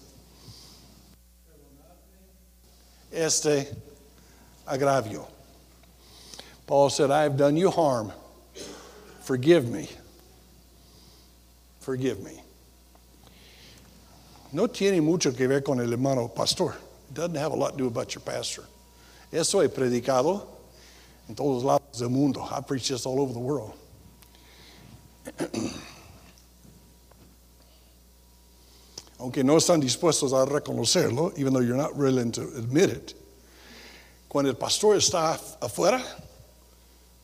Este 3.12 3.72
agravio. 4.66 5.28
Paul 6.66 6.90
said, 6.90 7.12
I 7.12 7.22
have 7.22 7.38
done 7.38 7.56
you 7.56 7.70
harm. 7.70 8.12
Forgive 9.22 9.70
me. 9.70 9.88
Forgive 11.82 12.20
me. 12.24 12.45
No 14.56 14.68
tiene 14.70 15.02
mucho 15.02 15.34
que 15.34 15.48
ver 15.48 15.64
con 15.64 15.82
el 15.82 15.92
hermano 15.92 16.30
pastor. 16.30 16.78
It 17.10 17.14
doesn't 17.14 17.36
have 17.36 17.52
a 17.52 17.56
lot 17.56 17.72
to 17.72 17.78
do 17.78 17.88
about 17.88 18.16
your 18.16 18.22
pastor. 18.22 18.64
Eso 19.30 19.60
he 19.60 19.68
predicado 19.68 20.48
en 21.28 21.36
todos 21.36 21.62
lados 21.62 22.00
del 22.00 22.08
mundo. 22.08 22.42
I 22.50 22.62
preach 22.62 22.88
this 22.88 23.06
all 23.06 23.20
over 23.20 23.34
the 23.34 23.40
world. 23.40 23.74
Aunque 29.20 29.44
no 29.44 29.58
están 29.58 29.82
dispuestos 29.82 30.32
a 30.32 30.46
reconocerlo, 30.50 31.38
even 31.38 31.52
though 31.52 31.60
you're 31.60 31.76
not 31.76 31.94
willing 31.98 32.32
to 32.32 32.44
admit 32.56 32.90
it. 32.92 33.14
Cuando 34.30 34.52
el 34.52 34.56
pastor 34.56 34.96
está 34.96 35.38
afuera, 35.62 36.02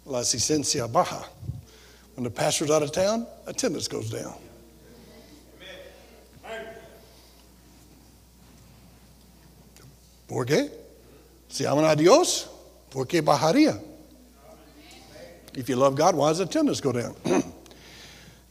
la 0.06 0.20
asistencia 0.20 0.92
baja. 0.92 1.24
When 2.16 2.26
the 2.26 2.30
pastor's 2.30 2.72
out 2.72 2.84
of 2.84 2.92
town, 2.92 3.26
attendance 3.48 3.88
goes 3.88 4.10
down. 4.10 4.34
¿Por 10.32 10.46
qué? 10.46 10.72
Si 11.50 11.66
aman 11.66 11.84
a 11.84 11.94
Dios, 11.94 12.50
¿por 12.90 13.06
qué 13.06 13.20
bajaría? 13.20 13.78
If 15.54 15.68
you 15.68 15.76
love 15.76 15.98
God, 15.98 16.16
why 16.16 16.30
does 16.30 16.40
attendance 16.40 16.80
go 16.80 16.94
down? 16.94 17.14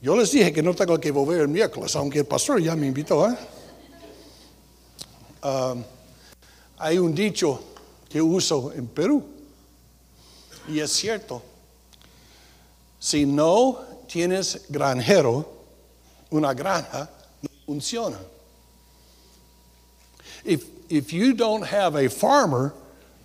Yo 0.02 0.14
les 0.14 0.30
dije 0.30 0.52
que 0.52 0.62
no 0.62 0.74
tengo 0.74 0.98
que 1.00 1.10
volver 1.10 1.40
el 1.40 1.48
miércoles, 1.48 1.96
aunque 1.96 2.18
el 2.18 2.26
pastor 2.26 2.60
ya 2.60 2.76
me 2.76 2.86
invitó. 2.86 3.26
¿eh? 3.26 3.36
Um, 5.42 5.82
hay 6.76 6.98
un 6.98 7.14
dicho 7.14 7.58
que 8.10 8.20
uso 8.20 8.72
en 8.74 8.86
Perú, 8.86 9.24
y 10.68 10.80
es 10.80 10.92
cierto. 10.92 11.42
Si 12.98 13.24
no 13.24 13.80
tienes 14.06 14.66
granjero, 14.68 15.50
una 16.28 16.52
granja 16.52 17.08
no 17.40 17.48
funciona. 17.64 18.18
If, 20.44 20.64
if 20.88 21.12
you 21.12 21.34
don't 21.34 21.66
have 21.66 21.94
a 21.94 22.08
farmer, 22.08 22.74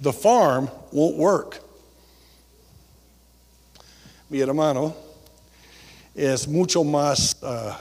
the 0.01 0.13
farm 0.13 0.69
won't 0.91 1.17
work. 1.17 1.59
Mi 4.29 4.39
hermano 4.39 4.95
es 6.15 6.47
mucho 6.47 6.83
más 6.83 7.35
uh, 7.43 7.77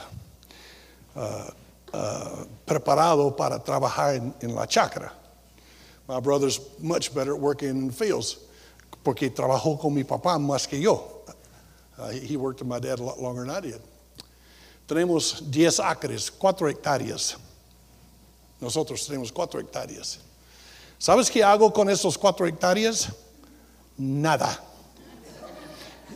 uh, 1.15 1.49
uh, 1.93 2.45
preparado 2.65 3.35
para 3.35 3.59
trabajar 3.59 4.15
en, 4.15 4.33
en, 4.41 4.55
la 4.55 4.65
chacra. 4.65 5.11
My 6.07 6.19
brother's 6.19 6.59
much 6.79 7.13
better 7.13 7.33
at 7.33 7.39
working 7.39 7.69
in 7.69 7.91
fields 7.91 8.37
porque 9.03 9.29
trabajó 9.29 9.79
con 9.79 9.93
mi 9.93 10.03
papá 10.03 10.37
más 10.39 10.67
que 10.67 10.79
yo. 10.79 11.11
he 12.11 12.35
worked 12.37 12.59
with 12.59 12.67
my 12.67 12.79
dad 12.79 12.99
a 12.99 13.03
lot 13.03 13.21
longer 13.21 13.45
than 13.45 13.55
I 13.55 13.59
did. 13.61 13.81
Tenemos 14.87 15.49
10 15.49 15.79
acres, 15.79 16.29
4 16.29 16.73
hectáreas. 16.73 17.37
Nosotros 18.59 19.05
tenemos 19.05 19.31
4 19.31 19.59
hectáreas. 19.59 20.19
¿Sabes 20.97 21.29
qué 21.29 21.43
hago 21.43 21.71
con 21.73 21.89
esos 21.89 22.17
4 22.17 22.47
hectáreas? 22.47 23.09
Nada. 23.97 24.63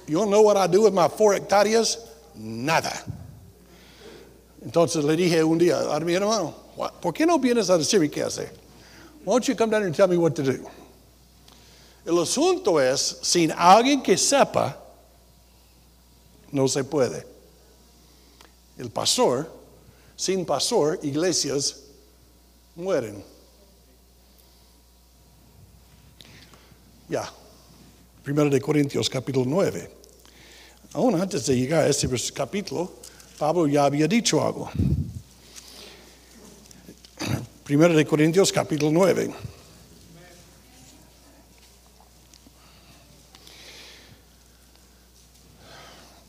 You 0.07 0.25
know 0.25 0.41
what 0.41 0.57
I 0.57 0.67
do 0.67 0.83
with 0.83 0.93
my 0.93 1.07
4 1.07 1.35
hectáreas? 1.35 1.99
Nada. 2.35 3.05
Entonces 4.63 5.03
le 5.03 5.15
dije 5.15 5.43
un 5.43 5.57
día 5.57 5.79
a 5.79 5.99
mi 5.99 6.13
hermano, 6.13 6.53
¿por 7.01 7.13
qué 7.13 7.25
no 7.25 7.37
vienes 7.39 7.69
a 7.69 7.77
decirme 7.77 8.09
qué 8.09 8.23
hacer? 8.23 8.51
Why 9.23 9.33
don't 9.33 9.47
you 9.47 9.55
come 9.55 9.69
down 9.69 9.83
and 9.83 9.95
tell 9.95 10.07
me 10.07 10.17
what 10.17 10.35
to 10.35 10.43
do? 10.43 10.65
El 12.05 12.17
asunto 12.19 12.79
es, 12.79 13.19
sin 13.21 13.51
alguien 13.51 14.01
que 14.01 14.17
sepa, 14.17 14.77
no 16.51 16.67
se 16.67 16.83
puede. 16.83 17.25
El 18.77 18.89
pastor, 18.89 19.51
sin 20.15 20.45
pastor, 20.45 20.99
iglesias 21.03 21.78
mueren. 22.75 23.23
Ya. 27.09 27.31
Primero 28.23 28.49
de 28.49 28.61
Corintios 28.61 29.09
capítulo 29.09 29.45
9. 29.47 29.91
Aún 30.93 31.19
antes 31.19 31.45
de 31.45 31.55
llegar 31.55 31.85
a 31.85 31.87
este 31.87 32.07
capítulo, 32.33 32.91
Pablo 33.37 33.67
ya 33.67 33.85
había 33.85 34.07
dicho 34.07 34.45
algo. 34.45 34.69
Primero 37.63 37.95
de 37.95 38.05
Corintios 38.05 38.51
capítulo 38.51 38.91
9. 38.91 39.33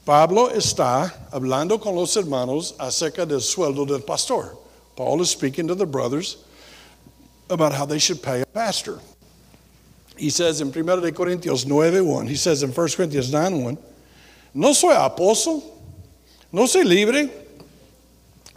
Pablo 0.05 0.50
está 0.50 1.29
hablando 1.31 1.79
con 1.79 1.94
los 1.94 2.16
hermanos 2.16 2.74
acerca 2.79 3.24
del 3.24 3.40
sueldo 3.40 3.85
del 3.85 4.03
pastor. 4.03 4.69
Paul 5.00 5.22
is 5.22 5.30
speaking 5.30 5.68
to 5.68 5.74
the 5.74 5.86
brothers 5.86 6.36
about 7.48 7.72
how 7.72 7.86
they 7.86 7.98
should 7.98 8.22
pay 8.22 8.42
a 8.42 8.44
pastor. 8.44 8.98
He 10.18 10.28
says 10.28 10.60
in 10.60 10.70
1 10.70 10.74
Corintios 11.14 11.64
9:1, 11.64 12.28
he 12.28 12.36
says 12.36 12.62
in 12.62 12.70
1 12.70 12.88
Corinthians 12.96 13.30
9:1, 13.32 13.78
no 14.52 14.74
soy 14.74 14.92
apóstol, 14.92 15.62
no 16.52 16.66
soy 16.66 16.82
libre, 16.82 17.30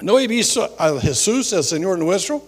no 0.02 0.18
he 0.18 0.28
visto 0.28 0.66
a 0.78 1.00
Jesús, 1.00 1.54
el 1.54 1.64
Señor 1.64 1.98
nuestro, 1.98 2.42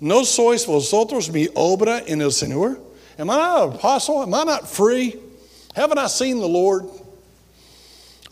no 0.00 0.24
sois 0.24 0.64
vosotros 0.64 1.30
mi 1.30 1.48
obra 1.48 2.02
en 2.08 2.22
el 2.22 2.30
Señor. 2.30 2.80
Am 3.18 3.28
I 3.28 3.36
not 3.36 3.68
an 3.68 3.74
apostle? 3.74 4.22
Am 4.22 4.32
I 4.32 4.44
not 4.44 4.66
free? 4.66 5.20
Haven't 5.76 5.98
I 5.98 6.06
seen 6.06 6.38
the 6.38 6.48
Lord? 6.48 6.86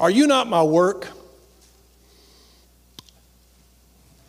Are 0.01 0.11
you 0.11 0.27
not 0.27 0.49
my 0.49 0.63
work? 0.63 1.07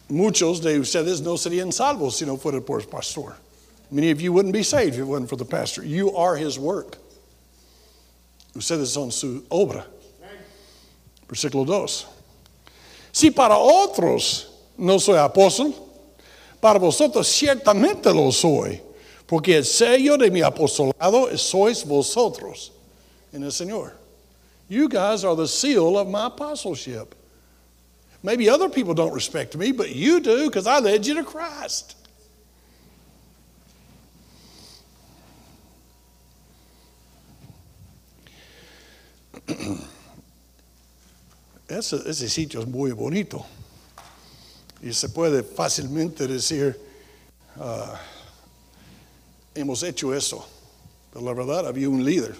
Muchos 0.10 0.62
de 0.62 0.80
ustedes 0.80 1.22
no 1.22 1.38
serían 1.38 1.72
salvos 1.72 2.18
si 2.18 2.26
no 2.26 2.38
fuera 2.38 2.62
por 2.62 2.80
el 2.80 2.88
pastor. 2.88 3.36
Many 3.92 4.12
of 4.12 4.22
you 4.22 4.34
wouldn't 4.34 4.54
be 4.54 4.64
saved 4.64 4.96
if 4.96 5.02
it 5.02 5.04
wasn't 5.04 5.30
for 5.30 5.36
the 5.36 5.46
pastor. 5.46 5.84
You 5.84 6.16
are 6.16 6.36
his 6.36 6.58
work. 6.58 6.98
Ustedes 8.56 8.88
son 8.88 9.12
su 9.12 9.44
obra. 9.50 9.86
Versículo 11.28 11.66
2. 11.66 12.06
Si 13.12 13.30
para 13.30 13.56
otros 13.56 14.48
no 14.78 14.98
soy 14.98 15.18
apóstol, 15.18 15.74
para 16.60 16.80
vosotros 16.80 17.28
ciertamente 17.28 18.14
lo 18.14 18.32
soy, 18.32 18.82
porque 19.28 19.58
el 19.58 19.66
sello 19.66 20.18
de 20.18 20.32
mi 20.32 20.42
apostolado 20.42 21.36
sois 21.38 21.84
vosotros 21.84 22.72
en 23.32 23.44
el 23.44 23.52
Señor. 23.52 23.94
You 24.70 24.88
guys 24.88 25.24
are 25.24 25.36
the 25.36 25.48
seal 25.48 25.98
of 25.98 26.08
my 26.08 26.28
apostleship. 26.28 27.14
Maybe 28.24 28.50
other 28.50 28.70
people 28.70 28.94
don't 28.94 29.14
respect 29.14 29.58
me, 29.58 29.74
but 29.74 29.94
you 29.94 30.22
do 30.22 30.48
because 30.48 30.66
I 30.66 30.80
led 30.80 31.06
you 31.06 31.16
to 31.16 31.24
Christ. 31.26 31.98
Ese, 41.70 41.94
ese, 42.06 42.30
sitio 42.30 42.62
es 42.62 42.68
muy 42.68 42.92
bonito 42.92 43.44
y 44.84 44.92
se 44.92 45.08
puede 45.10 45.42
fácilmente 45.42 46.28
decir, 46.28 46.78
uh, 47.58 47.96
hemos 49.56 49.82
hecho 49.82 50.14
eso. 50.14 50.46
Pero 51.12 51.26
la 51.26 51.34
verdad, 51.34 51.66
había 51.66 51.90
un 51.90 52.04
líder. 52.04 52.36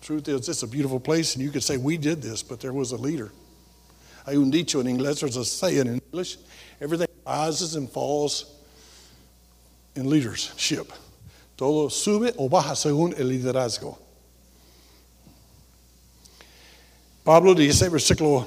Truth 0.00 0.28
is, 0.28 0.48
it's 0.48 0.62
a 0.62 0.66
beautiful 0.66 1.00
place, 1.00 1.34
and 1.34 1.44
you 1.44 1.50
could 1.50 1.62
say, 1.62 1.76
we 1.76 1.98
did 1.98 2.22
this, 2.22 2.42
but 2.42 2.60
there 2.60 2.72
was 2.72 2.92
a 2.92 2.96
leader. 2.96 3.30
Hay 4.26 4.36
un 4.36 4.50
dicho 4.50 4.80
en 4.80 4.86
inglés, 4.86 5.20
there's 5.20 5.36
a 5.36 5.44
saying 5.44 5.86
in 5.86 6.00
English, 6.12 6.38
everything 6.80 7.08
rises 7.26 7.76
and 7.76 7.88
falls 7.90 8.46
in 9.94 10.08
leadership. 10.08 10.92
Todo 11.56 11.88
sube 11.88 12.34
o 12.38 12.48
baja 12.48 12.74
según 12.74 13.18
el 13.18 13.26
liderazgo. 13.26 13.96
Pablo 17.22 17.54
dice, 17.54 17.88
versículo 17.88 18.46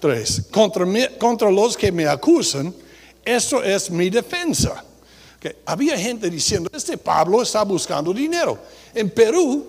3, 0.00 0.48
contra, 0.52 0.86
contra 1.18 1.50
los 1.50 1.76
que 1.76 1.90
me 1.90 2.06
acusan, 2.06 2.72
esto 3.24 3.62
es 3.62 3.90
mi 3.90 4.08
defensa. 4.08 4.84
Okay. 5.36 5.52
Había 5.66 5.98
gente 5.98 6.30
diciendo, 6.30 6.70
este 6.72 6.96
Pablo 6.96 7.42
está 7.42 7.64
buscando 7.64 8.12
dinero. 8.12 8.58
En 8.94 9.10
Perú, 9.10 9.66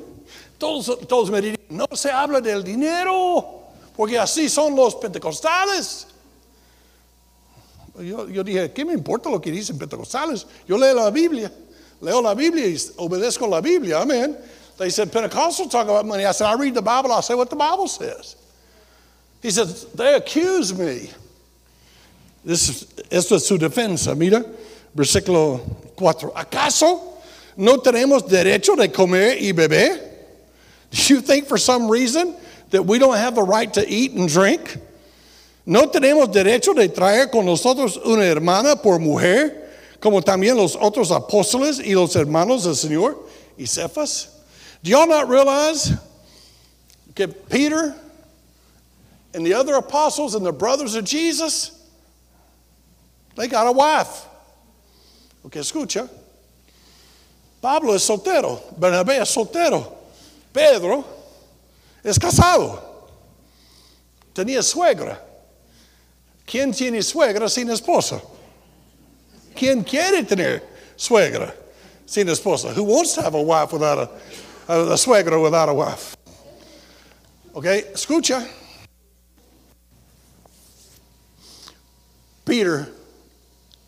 todos, 0.58 1.00
todos 1.08 1.32
me 1.32 1.42
dirían, 1.42 1.58
no 1.70 1.88
se 1.94 2.12
habla 2.12 2.40
del 2.40 2.64
dinero, 2.64 3.63
porque 3.96 4.18
así 4.18 4.50
son 4.50 4.76
los 4.76 4.96
pentecostales. 4.96 6.08
Yo, 8.00 8.28
yo, 8.28 8.44
dije, 8.44 8.72
¿qué 8.72 8.84
me 8.84 8.94
importa 8.94 9.30
lo 9.30 9.40
que 9.40 9.52
dicen 9.52 9.78
pentecostales? 9.78 10.48
Yo 10.68 10.78
leo 10.78 10.96
la 10.96 11.12
Biblia, 11.12 11.52
leo 12.02 12.22
la 12.22 12.34
Biblia 12.34 12.68
y 12.68 12.78
obedezco 12.98 13.48
la 13.48 13.62
Biblia, 13.62 14.02
amén. 14.02 14.36
They 14.78 14.90
said, 14.90 15.12
Pentecostals 15.12 15.70
talk 15.70 15.88
about 15.88 16.06
money. 16.06 16.26
I 16.26 16.32
said, 16.32 16.48
I 16.48 16.56
read 16.56 16.74
the 16.74 16.82
Bible, 16.82 17.12
I'll 17.12 17.22
say 17.22 17.36
what 17.36 17.50
the 17.50 17.56
Bible 17.56 17.88
says. 17.88 18.36
He 19.42 19.52
said, 19.52 19.68
they 19.94 20.16
accuse 20.16 20.74
me. 20.74 21.12
This, 22.44 22.88
esto 23.12 23.36
es 23.36 23.46
su 23.46 23.58
defensa, 23.58 24.16
mira, 24.16 24.44
versículo 24.96 25.62
4. 25.96 26.32
¿Acaso 26.36 27.00
no 27.56 27.78
tenemos 27.78 28.28
derecho 28.28 28.76
de 28.76 28.88
comer 28.90 29.38
y 29.38 29.52
beber? 29.52 30.10
Do 30.90 30.98
you 31.14 31.22
think 31.22 31.48
for 31.48 31.58
some 31.58 31.90
reason 31.90 32.36
that 32.74 32.84
we 32.84 32.98
don't 32.98 33.16
have 33.16 33.36
the 33.36 33.44
right 33.44 33.72
to 33.72 33.88
eat 33.88 34.14
and 34.14 34.28
drink? 34.28 34.78
¿No 35.64 35.86
tenemos 35.86 36.34
derecho 36.34 36.76
de 36.76 36.90
traer 36.90 37.32
con 37.32 37.46
nosotros 37.46 37.98
una 38.04 38.24
hermana 38.24 38.76
por 38.76 38.98
mujer, 38.98 39.70
como 40.02 40.22
también 40.22 40.58
los 40.58 40.76
otros 40.76 41.12
apóstoles 41.12 41.80
y 41.80 41.94
los 41.94 42.16
hermanos 42.16 42.64
del 42.64 42.74
Señor 42.74 43.16
y 43.58 43.66
Cephas. 43.66 44.28
Do 44.82 44.90
y'all 44.90 45.08
not 45.08 45.30
realize 45.30 45.94
that 47.16 47.50
Peter 47.50 47.96
and 49.36 49.46
the 49.46 49.54
other 49.54 49.76
apostles 49.76 50.34
and 50.34 50.44
the 50.44 50.52
brothers 50.52 50.96
of 50.96 51.06
Jesus, 51.06 51.88
they 53.36 53.48
got 53.48 53.68
a 53.68 53.72
wife? 53.72 54.26
Ok, 55.46 55.54
escucha. 55.54 56.10
Pablo 57.62 57.94
es 57.94 58.04
soltero, 58.04 58.60
Bernabé 58.78 59.22
es 59.22 59.34
soltero, 59.34 59.90
Pedro 60.52 61.06
es 62.04 62.20
casado, 62.20 63.08
tenía 64.34 64.62
suegra. 64.62 65.22
¿Quién 66.46 66.74
tiene 66.74 67.02
suegra 67.02 67.48
sin 67.48 67.70
esposa? 67.70 68.22
¿Quién 69.56 69.84
quiere 69.84 70.24
tener 70.24 70.62
suegra 70.96 71.56
sin 72.06 72.28
esposa? 72.28 72.74
Who 72.74 72.84
wants 72.84 73.14
to 73.14 73.22
have 73.22 73.36
a 73.36 73.42
wife 73.42 73.72
without 73.72 73.98
a, 74.68 74.74
a, 74.74 74.94
a 74.94 74.98
suegra 74.98 75.42
without 75.42 75.70
a 75.70 75.74
wife? 75.74 76.18
Okay, 77.56 77.84
escucha. 77.94 78.46
Peter 82.46 82.90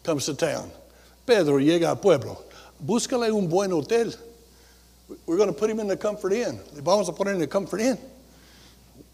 comes 0.04 0.26
to 0.26 0.34
town. 0.34 0.72
Pedro 1.26 1.58
llega 1.58 1.90
al 1.90 1.98
pueblo. 1.98 2.44
Búscale 2.80 3.32
un 3.32 3.50
buen 3.50 3.74
hotel. 3.74 4.14
We're 5.26 5.38
going 5.38 5.50
to 5.50 5.54
put 5.54 5.70
him 5.70 5.80
in 5.80 5.88
the 5.88 5.98
comfort 5.98 6.34
inn. 6.34 6.60
Le 6.74 6.82
vamos 6.82 7.10
a 7.10 7.14
poner 7.14 7.36
en 7.36 7.42
el 7.42 7.48
comfort 7.48 7.82
inn. 7.82 7.98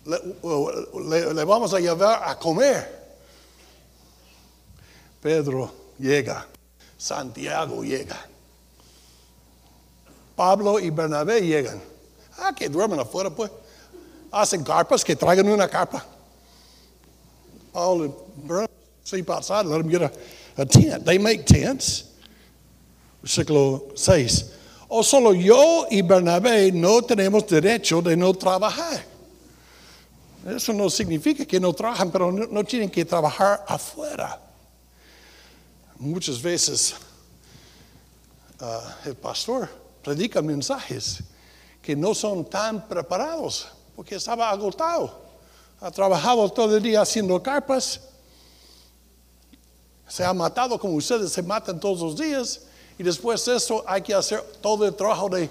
Le, 0.06 0.18
le, 0.44 1.34
le 1.34 1.46
vamos 1.46 1.74
a 1.74 1.80
llevar 1.80 2.22
a 2.24 2.36
comer. 2.36 2.88
Pedro 5.22 5.72
llega. 6.00 6.46
Santiago 6.98 7.84
llega. 7.84 8.18
Pablo 10.36 10.80
y 10.80 10.90
Bernabé 10.90 11.42
llegan. 11.42 11.82
Ah, 12.40 12.54
que 12.56 12.70
duermen 12.70 13.00
afuera, 13.00 13.30
pues. 13.30 13.52
Hacen 14.32 14.64
carpas, 14.64 15.04
que 15.04 15.16
traigan 15.16 15.48
una 15.48 15.68
carpa. 15.68 16.06
And 17.74 18.14
Bernabé 18.48 18.68
sleep 19.04 19.30
outside 19.30 19.66
let 19.66 19.80
them 19.80 19.90
get 19.90 20.02
a, 20.02 20.12
a 20.58 20.66
tent. 20.66 21.06
They 21.06 21.18
make 21.18 21.46
tents. 21.46 22.06
Versículo 23.24 23.98
6. 23.98 24.61
O 24.94 25.04
solo 25.04 25.34
yo 25.34 25.88
y 25.90 26.02
Bernabé 26.02 26.70
no 26.70 27.02
tenemos 27.02 27.48
derecho 27.48 28.02
de 28.02 28.18
no 28.18 28.34
trabajar. 28.34 29.06
Eso 30.46 30.74
no 30.74 30.90
significa 30.90 31.46
que 31.46 31.62
no 31.62 31.72
trabajan, 31.72 32.12
pero 32.12 32.30
no, 32.30 32.64
tienen 32.66 32.90
que 32.90 33.06
trabajar 33.06 33.64
afuera. 33.70 34.38
Muchas 35.98 36.42
veces 36.42 36.96
uh, 38.60 39.08
el 39.08 39.16
pastor 39.16 39.70
predica 40.04 40.42
mensajes 40.42 41.24
que 41.82 41.96
no 41.96 42.14
son 42.14 42.44
tan 42.44 42.86
preparados 42.90 43.70
porque 43.96 44.16
estaba 44.16 44.50
agotado. 44.50 45.22
Ha 45.80 45.90
trabajado 45.90 46.50
todo 46.52 46.76
el 46.76 46.84
día 46.84 47.00
haciendo 47.00 47.42
carpas. 47.42 48.02
Se 50.06 50.26
ha 50.26 50.34
matado 50.34 50.78
como 50.78 50.96
ustedes 50.96 51.32
se 51.32 51.42
matan 51.42 51.80
todos 51.80 52.02
los 52.02 52.18
días. 52.18 52.64
Y 53.02 53.04
después 53.04 53.44
de 53.46 53.56
eso 53.56 53.84
hay 53.88 54.04
que 54.04 54.14
hacer 54.14 54.44
todo 54.62 54.86
el 54.86 54.94
trabajo 54.94 55.28
de 55.28 55.50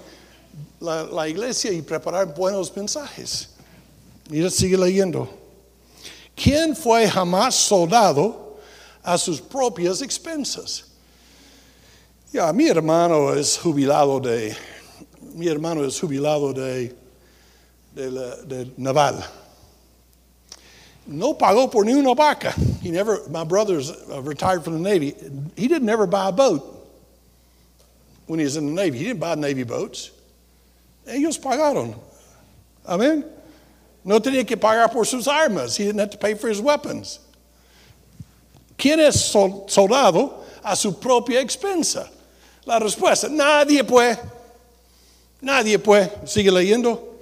la, 0.79 1.27
iglesia 1.27 1.69
y 1.69 1.81
preparar 1.81 2.33
buenos 2.33 2.73
mensajes. 2.73 3.49
Mira, 4.29 4.49
sigue 4.49 4.77
leyendo. 4.77 5.27
¿Quién 6.33 6.77
fue 6.77 7.09
jamás 7.09 7.53
soldado 7.55 8.57
a 9.03 9.17
sus 9.17 9.41
propias 9.41 10.01
expensas? 10.01 10.85
Ya, 12.31 12.53
mi 12.53 12.69
hermano 12.69 13.33
es 13.33 13.57
jubilado 13.57 14.21
de, 14.21 14.55
mi 15.33 15.49
hermano 15.49 15.83
es 15.83 15.99
jubilado 15.99 16.53
de, 16.53 16.95
de 17.93 18.71
naval. 18.77 19.25
No 21.05 21.37
pagó 21.37 21.69
por 21.69 21.85
ni 21.85 21.91
una 21.91 22.13
vaca. 22.13 22.55
He 22.81 22.91
never, 22.91 23.19
my 23.29 23.43
brother's 23.43 23.91
retired 24.23 24.63
from 24.63 24.81
the 24.81 24.89
Navy. 24.89 25.13
He 25.57 25.67
didn't 25.67 25.89
ever 25.89 26.07
buy 26.07 26.29
a 26.29 26.31
boat 26.31 26.77
when 28.27 28.39
he 28.39 28.45
was 28.45 28.57
in 28.57 28.67
the 28.67 28.73
Navy. 28.73 28.97
He 28.97 29.05
didn't 29.05 29.19
buy 29.19 29.35
Navy 29.35 29.63
boats. 29.63 30.11
Ellos 31.07 31.37
pagaron. 31.37 31.97
Amen. 32.87 33.25
No 34.03 34.19
tenía 34.19 34.45
que 34.45 34.57
pagar 34.57 34.91
por 34.91 35.05
sus 35.05 35.27
armas. 35.27 35.77
He 35.77 35.85
didn't 35.85 35.99
have 35.99 36.09
to 36.11 36.17
pay 36.17 36.33
for 36.33 36.49
his 36.49 36.59
weapons. 36.59 37.19
¿Quién 38.77 38.99
es 38.99 39.15
soldado 39.15 40.43
a 40.63 40.75
su 40.75 40.93
propia 40.93 41.39
expensa? 41.39 42.09
La 42.65 42.79
respuesta, 42.79 43.29
nadie 43.29 43.83
puede. 43.83 44.17
Nadie 45.41 45.77
puede. 45.77 46.27
Sigue 46.27 46.51
leyendo. 46.51 47.19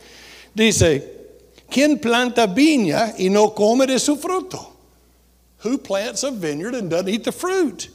Dice, 0.56 1.04
¿quién 1.70 2.00
planta 2.00 2.48
viña 2.48 3.14
y 3.18 3.30
no 3.30 3.54
come 3.54 3.86
de 3.86 4.00
su 4.00 4.16
fruto? 4.16 4.68
Who 5.64 5.78
plants 5.80 6.24
a 6.24 6.32
vineyard 6.32 6.76
and 6.76 6.90
doesn't 6.90 7.10
eat 7.10 7.24
the 7.26 7.32
fruit? 7.32 7.90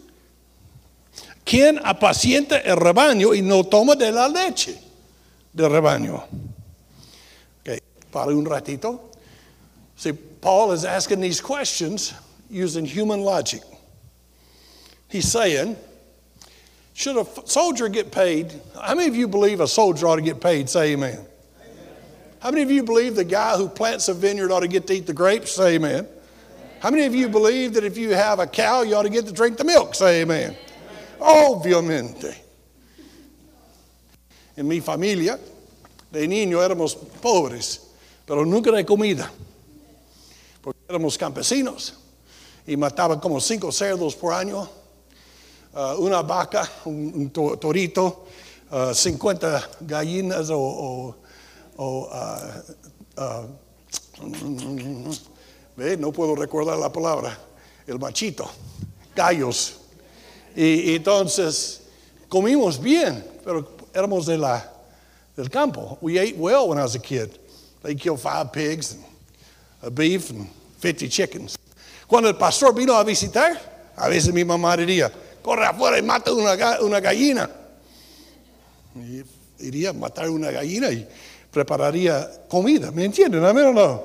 ¿Quién 1.55 1.79
apacienta 1.85 2.59
el 2.65 2.77
rebaño 2.77 3.33
y 3.33 3.41
no 3.41 3.63
toma 3.63 3.95
de 3.95 4.11
la 4.11 4.27
leche 4.27 4.77
del 5.53 5.71
rebaño? 5.71 6.25
Okay, 7.61 7.79
para 8.11 8.33
un 8.35 8.45
ratito. 8.45 9.13
See, 9.95 10.13
Paul 10.13 10.73
is 10.73 10.85
asking 10.85 11.21
these 11.21 11.41
questions 11.41 12.13
using 12.51 12.85
human 12.85 13.21
logic. 13.21 13.63
He's 15.09 15.31
saying, 15.31 15.77
should 16.93 17.19
a 17.19 17.47
soldier 17.47 17.89
get 17.89 18.11
paid? 18.11 18.53
How 18.83 18.97
many 18.97 19.07
of 19.07 19.15
you 19.15 19.29
believe 19.29 19.61
a 19.61 19.69
soldier 19.69 20.09
ought 20.09 20.17
to 20.17 20.23
get 20.23 20.41
paid? 20.41 20.69
Say 20.69 20.95
amen. 20.95 21.13
amen. 21.13 21.29
How 22.41 22.51
many 22.51 22.65
of 22.65 22.71
you 22.73 22.83
believe 22.83 23.15
the 23.15 23.25
guy 23.25 23.57
who 23.57 23.69
plants 23.69 24.09
a 24.09 24.15
vineyard 24.15 24.51
ought 24.51 24.65
to 24.67 24.69
get 24.69 24.89
to 24.89 24.95
eat 24.95 25.07
the 25.07 25.15
grapes? 25.15 25.53
Say 25.53 25.77
amen. 25.77 26.01
amen. 26.01 26.09
How 26.81 26.91
many 26.91 27.05
of 27.05 27.15
you 27.15 27.29
believe 27.29 27.75
that 27.75 27.85
if 27.85 27.97
you 27.97 28.11
have 28.11 28.41
a 28.41 28.47
cow, 28.49 28.83
you 28.83 28.97
ought 28.97 29.05
to 29.05 29.09
get 29.09 29.27
to 29.27 29.33
drink 29.33 29.57
the 29.57 29.63
milk? 29.65 29.95
Say 29.95 30.23
amen. 30.23 30.51
amen. 30.51 30.64
Obviamente. 31.27 32.45
En 34.57 34.69
mi 34.69 34.81
familia, 34.81 35.39
de 36.11 36.29
niño 36.29 36.63
éramos 36.63 36.95
pobres, 36.95 37.81
pero 38.25 38.45
nunca 38.45 38.71
de 38.71 38.85
comida, 38.85 39.31
porque 40.63 40.81
éramos 40.89 41.19
campesinos 41.19 41.95
y 42.67 42.77
mataban 42.77 43.19
como 43.21 43.41
cinco 43.41 43.73
cerdos 43.73 44.15
por 44.15 44.33
año 44.33 44.69
uh, 45.75 45.95
una 45.99 46.23
vaca, 46.23 46.71
un, 46.85 47.31
torito, 47.31 48.27
uh, 48.71 48.95
50 48.95 49.71
gallinas 49.81 50.51
o, 50.51 51.17
uh, 51.77 52.05
¿ve? 55.77 55.97
no 55.97 56.13
puedo 56.13 56.37
recordar 56.37 56.79
la 56.79 56.93
palabra, 56.93 57.37
el 57.87 57.99
machito, 57.99 58.49
gallos. 59.17 59.81
Y, 60.55 60.93
y, 60.93 60.95
entonces 60.97 61.83
comimos 62.29 62.81
bien, 62.81 63.25
pero 63.45 63.69
éramos 63.93 64.27
de 64.27 64.39
la, 64.39 64.71
del 65.37 65.51
campo. 65.51 65.99
We 66.01 66.19
ate 66.19 66.37
well 66.37 66.69
when 66.69 66.79
I 66.79 66.83
was 66.83 66.95
a 66.95 67.01
kid. 67.01 67.31
They 67.83 67.95
killed 67.95 68.21
five 68.21 68.53
pigs, 68.53 68.93
and 68.93 69.05
a 69.83 69.91
beef, 69.91 70.31
and 70.31 70.49
50 70.79 71.09
chickens. 71.09 71.59
Cuando 72.07 72.29
el 72.29 72.37
pastor 72.37 72.75
vino 72.75 72.95
a 72.95 73.05
visitar, 73.05 73.59
a 73.97 74.09
veces 74.09 74.33
mi 74.33 74.45
mamá 74.45 74.77
diría, 74.77 75.11
corre 75.43 75.67
afuera 75.67 75.99
y 75.99 76.03
mata 76.03 76.33
una, 76.33 76.81
una 76.81 77.01
gallina. 77.01 77.51
Y 78.97 79.23
iría 79.59 79.91
a 79.91 79.93
matar 79.93 80.31
una 80.31 80.51
gallina 80.51 80.91
y 80.91 81.07
prepararía 81.51 82.31
comida. 82.49 82.91
¿Me 82.91 83.05
entienden? 83.05 83.45
¿Amén 83.45 83.67
o 83.67 83.73
no? 83.73 84.05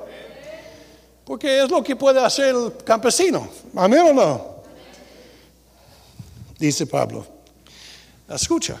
Porque 1.24 1.62
es 1.62 1.70
lo 1.70 1.82
que 1.82 1.96
puede 1.96 2.24
hacer 2.24 2.54
el 2.54 2.72
campesino. 2.84 3.48
¿Amén 3.76 4.00
o 4.00 4.12
no? 4.12 4.59
Dice 6.60 6.86
Pablo. 6.86 7.26
Escucha. 8.28 8.78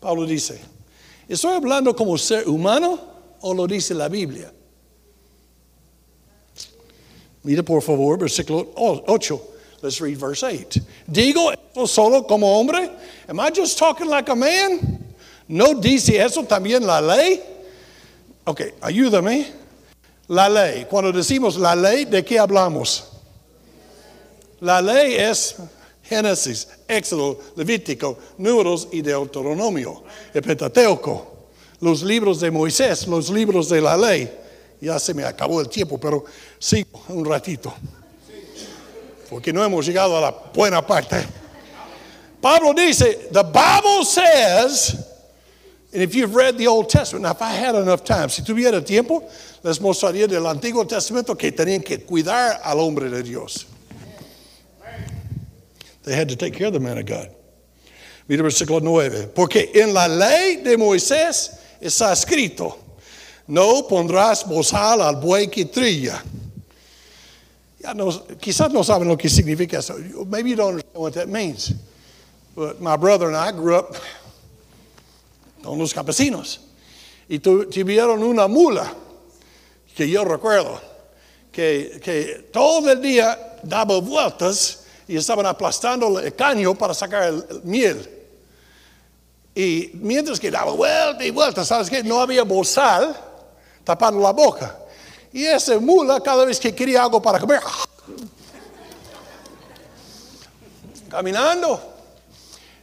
Pablo 0.00 0.24
dice, 0.24 0.60
¿estoy 1.28 1.56
hablando 1.56 1.94
como 1.94 2.16
ser 2.16 2.48
humano 2.48 3.00
o 3.40 3.52
lo 3.52 3.66
dice 3.66 3.94
la 3.94 4.08
Biblia? 4.08 4.52
Mira 7.42 7.64
por 7.64 7.82
favor, 7.82 8.16
versículo 8.16 8.68
8. 8.76 9.40
Let's 9.82 10.00
read 10.00 10.18
verse 10.18 10.44
8. 10.44 10.80
Digo 11.08 11.50
esto 11.50 11.86
solo 11.88 12.22
como 12.22 12.46
hombre. 12.46 12.88
Am 13.28 13.40
I 13.40 13.50
just 13.50 13.76
talking 13.76 14.08
like 14.08 14.30
a 14.30 14.36
man? 14.36 15.04
¿No 15.48 15.74
dice 15.74 16.16
eso 16.16 16.44
también 16.44 16.86
la 16.86 17.00
ley? 17.00 17.42
Ok, 18.44 18.74
ayúdame. 18.80 19.46
La 20.28 20.48
ley. 20.48 20.86
Cuando 20.88 21.10
decimos 21.10 21.56
la 21.56 21.74
ley, 21.74 22.04
¿de 22.04 22.24
qué 22.24 22.38
hablamos? 22.38 23.04
La 24.60 24.80
ley 24.80 25.14
es 25.14 25.56
Génesis, 26.08 26.68
Éxodo, 26.86 27.38
Levítico, 27.56 28.18
Números 28.38 28.88
y 28.92 29.02
Deuteronomio, 29.02 30.02
el 30.32 30.42
Pentateuco, 30.42 31.50
los 31.80 32.02
libros 32.02 32.40
de 32.40 32.50
Moisés, 32.50 33.06
los 33.06 33.30
libros 33.30 33.68
de 33.68 33.80
la 33.80 33.96
ley. 33.96 34.30
Ya 34.80 34.98
se 34.98 35.12
me 35.12 35.24
acabó 35.24 35.60
el 35.60 35.68
tiempo, 35.68 35.98
pero 35.98 36.24
sigo 36.58 37.02
un 37.08 37.24
ratito 37.24 37.74
porque 39.28 39.52
no 39.52 39.62
hemos 39.62 39.86
llegado 39.86 40.16
a 40.16 40.20
la 40.20 40.34
buena 40.54 40.84
parte. 40.84 41.16
Pablo 42.40 42.72
dice, 42.72 43.28
the 43.32 43.42
Bible 43.42 44.04
says, 44.04 44.94
and 45.92 46.02
if 46.02 46.14
you've 46.14 46.34
read 46.34 46.56
the 46.56 46.66
Old 46.66 46.88
Testament, 46.88 47.24
now 47.24 47.32
if 47.32 47.42
I 47.42 47.50
had 47.50 47.74
enough 47.74 48.04
time, 48.04 48.28
si 48.28 48.42
tuviera 48.42 48.84
tiempo, 48.84 49.28
les 49.62 49.80
mostraría 49.80 50.28
del 50.28 50.46
Antiguo 50.46 50.86
Testamento 50.86 51.34
que 51.34 51.50
tenían 51.50 51.84
que 51.84 51.98
cuidar 51.98 52.60
al 52.62 52.78
hombre 52.78 53.10
de 53.10 53.22
Dios. 53.22 53.66
They 56.08 56.16
had 56.16 56.28
to 56.30 56.36
take 56.36 56.54
care 56.54 56.68
of 56.68 56.72
the 56.72 56.80
man 56.80 56.98
of 56.98 57.06
God. 57.06 57.28
Mira 58.28 58.42
versículo 58.42 58.82
9. 58.82 59.34
Porque 59.34 59.70
en 59.74 59.92
la 59.92 60.06
ley 60.06 60.56
de 60.56 60.76
Moisés 60.76 61.50
está 61.80 62.12
escrito, 62.12 62.76
no 63.46 63.82
pondrás 63.82 64.44
bozal 64.44 65.02
al 65.02 65.16
buey 65.16 65.48
que 65.48 65.66
trilla 65.66 66.22
ya 67.78 67.94
no, 67.94 68.10
quizás 68.40 68.72
no 68.72 68.82
saben 68.82 69.08
lo 69.08 69.16
que 69.16 69.28
significa 69.28 69.78
eso. 69.78 69.96
Maybe 70.26 70.50
you 70.50 70.56
don't 70.56 70.70
understand 70.70 71.02
what 71.02 71.14
that 71.14 71.28
means. 71.28 71.72
But 72.56 72.80
my 72.80 72.96
brother 72.96 73.28
and 73.28 73.36
I 73.36 73.52
grew 73.52 73.76
up 73.76 73.94
con 75.62 75.78
los 75.78 75.92
campesinos. 75.92 76.58
Y 77.28 77.38
tuvieron 77.38 78.22
una 78.22 78.48
mula, 78.48 78.92
que 79.94 80.08
yo 80.08 80.24
recuerdo, 80.24 80.80
que, 81.52 82.00
que 82.02 82.48
todo 82.52 82.90
el 82.90 83.00
día 83.00 83.58
daba 83.62 84.00
vueltas 84.00 84.77
y 85.08 85.16
estaban 85.16 85.46
aplastando 85.46 86.20
el 86.20 86.34
caño 86.34 86.74
para 86.74 86.94
sacar 86.94 87.24
el, 87.24 87.44
el 87.50 87.62
miel. 87.64 88.14
Y 89.54 89.90
mientras 89.94 90.38
que 90.38 90.50
daba 90.50 90.72
vueltas 90.72 91.26
y 91.26 91.30
vueltas, 91.30 91.66
¿sabes 91.66 91.90
qué? 91.90 92.04
No 92.04 92.20
había 92.20 92.44
bozal 92.44 93.16
tapando 93.82 94.20
la 94.20 94.30
boca. 94.30 94.78
Y 95.32 95.44
esa 95.44 95.78
mula, 95.80 96.20
cada 96.20 96.44
vez 96.44 96.60
que 96.60 96.74
quería 96.74 97.02
algo 97.02 97.20
para 97.20 97.40
comer, 97.40 97.60
caminando. 101.08 101.94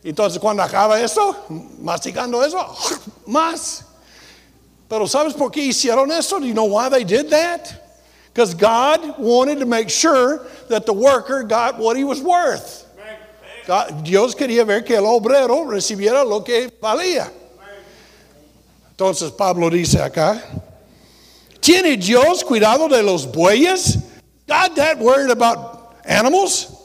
Entonces, 0.03 0.39
cuando 0.39 0.63
acaba 0.63 0.99
eso, 0.99 1.45
masticando 1.79 2.43
eso, 2.43 2.75
más. 3.25 3.85
Pero 4.88 5.07
¿sabes 5.07 5.33
por 5.33 5.51
qué 5.51 5.61
hicieron 5.61 6.11
eso? 6.11 6.39
Do 6.39 6.45
you 6.45 6.53
know 6.53 6.65
why 6.65 6.89
they 6.89 7.03
did 7.03 7.29
that? 7.29 7.85
Because 8.36 8.54
God 8.54 9.17
wanted 9.17 9.60
to 9.60 9.65
make 9.65 9.89
sure 9.89 10.45
that 10.67 10.86
the 10.86 10.91
worker 10.91 11.43
got 11.43 11.78
what 11.78 11.95
he 11.95 12.04
was 12.04 12.21
worth. 12.21 12.84
God, 13.65 14.04
Dios 14.04 14.36
quería 14.36 14.65
ver 14.65 14.82
que 14.82 14.98
el 14.98 15.06
obrero 15.06 15.65
recibiera 15.65 16.28
lo 16.28 16.41
que 16.41 16.69
valía. 16.82 17.32
Entonces 18.91 19.32
Pablo 19.38 19.69
dice 19.69 20.02
acá, 20.02 20.41
¿Tiene 21.62 21.95
Dios 21.95 22.43
cuidado 22.43 22.89
de 22.89 23.02
los 23.02 23.26
bueyes? 23.26 24.04
God 24.50 24.76
that 24.76 25.00
worried 25.00 25.32
about 25.32 25.95
animals? 26.04 26.76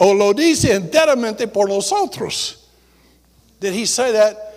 ¿O 0.00 0.12
lo 0.12 0.32
dice 0.32 0.70
enteramente 0.70 1.46
por 1.52 1.66
nosotros? 1.68 2.56
Did 3.60 3.74
he 3.74 3.84
say 3.84 4.12
that 4.12 4.54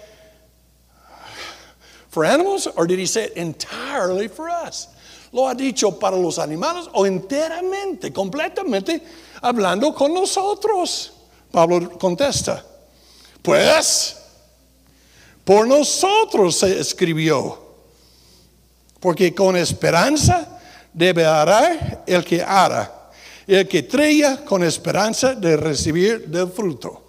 for 2.07 2.23
animals 2.23 2.65
or 2.65 2.87
did 2.87 2.97
he 2.97 3.05
say 3.05 3.25
it 3.25 3.33
entirely 3.33 4.29
for 4.29 4.49
us? 4.49 4.87
¿Lo 5.35 5.49
ha 5.49 5.53
dicho 5.53 5.99
para 5.99 6.15
los 6.15 6.39
animales 6.39 6.85
o 6.93 7.05
enteramente, 7.05 8.13
completamente, 8.13 9.01
hablando 9.41 9.93
con 9.93 10.13
nosotros? 10.13 11.11
Pablo 11.51 11.99
contesta, 11.99 12.63
pues, 13.41 14.15
por 15.43 15.67
nosotros 15.67 16.55
se 16.55 16.79
escribió 16.79 17.59
porque 19.01 19.35
con 19.35 19.57
esperanza 19.57 20.57
debe 20.93 21.25
arar 21.25 22.05
el 22.07 22.23
que 22.23 22.41
ara, 22.41 23.11
el 23.45 23.67
que 23.67 23.83
trilla 23.83 24.45
con 24.45 24.63
esperanza 24.63 25.35
de 25.35 25.57
recibir 25.57 26.29
del 26.29 26.47
fruto. 26.47 27.03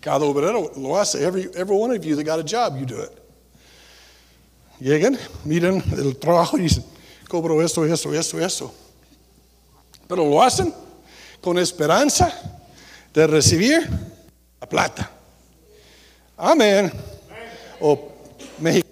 Cada 0.00 0.24
obrero 0.24 0.72
lo 0.76 0.98
hace. 0.98 1.24
Every, 1.24 1.48
every 1.54 1.76
one 1.76 1.96
of 1.96 2.04
you 2.04 2.16
that 2.16 2.24
got 2.24 2.40
a 2.40 2.42
job, 2.42 2.76
you 2.76 2.84
do 2.84 3.00
it. 3.00 3.27
Llegan, 4.80 5.18
miran 5.44 5.82
el 5.96 6.16
trabajo 6.16 6.56
y 6.58 6.62
dicen, 6.62 6.84
cobro 7.28 7.62
esto, 7.62 7.84
esto, 7.84 8.14
esto, 8.14 8.40
esto. 8.40 8.74
Pero 10.06 10.24
lo 10.28 10.42
hacen 10.42 10.72
con 11.40 11.58
esperanza 11.58 12.32
de 13.12 13.26
recibir 13.26 13.88
la 14.60 14.68
plata. 14.68 15.10
Amén 16.36 16.92
o 17.80 18.12
México. 18.58 18.88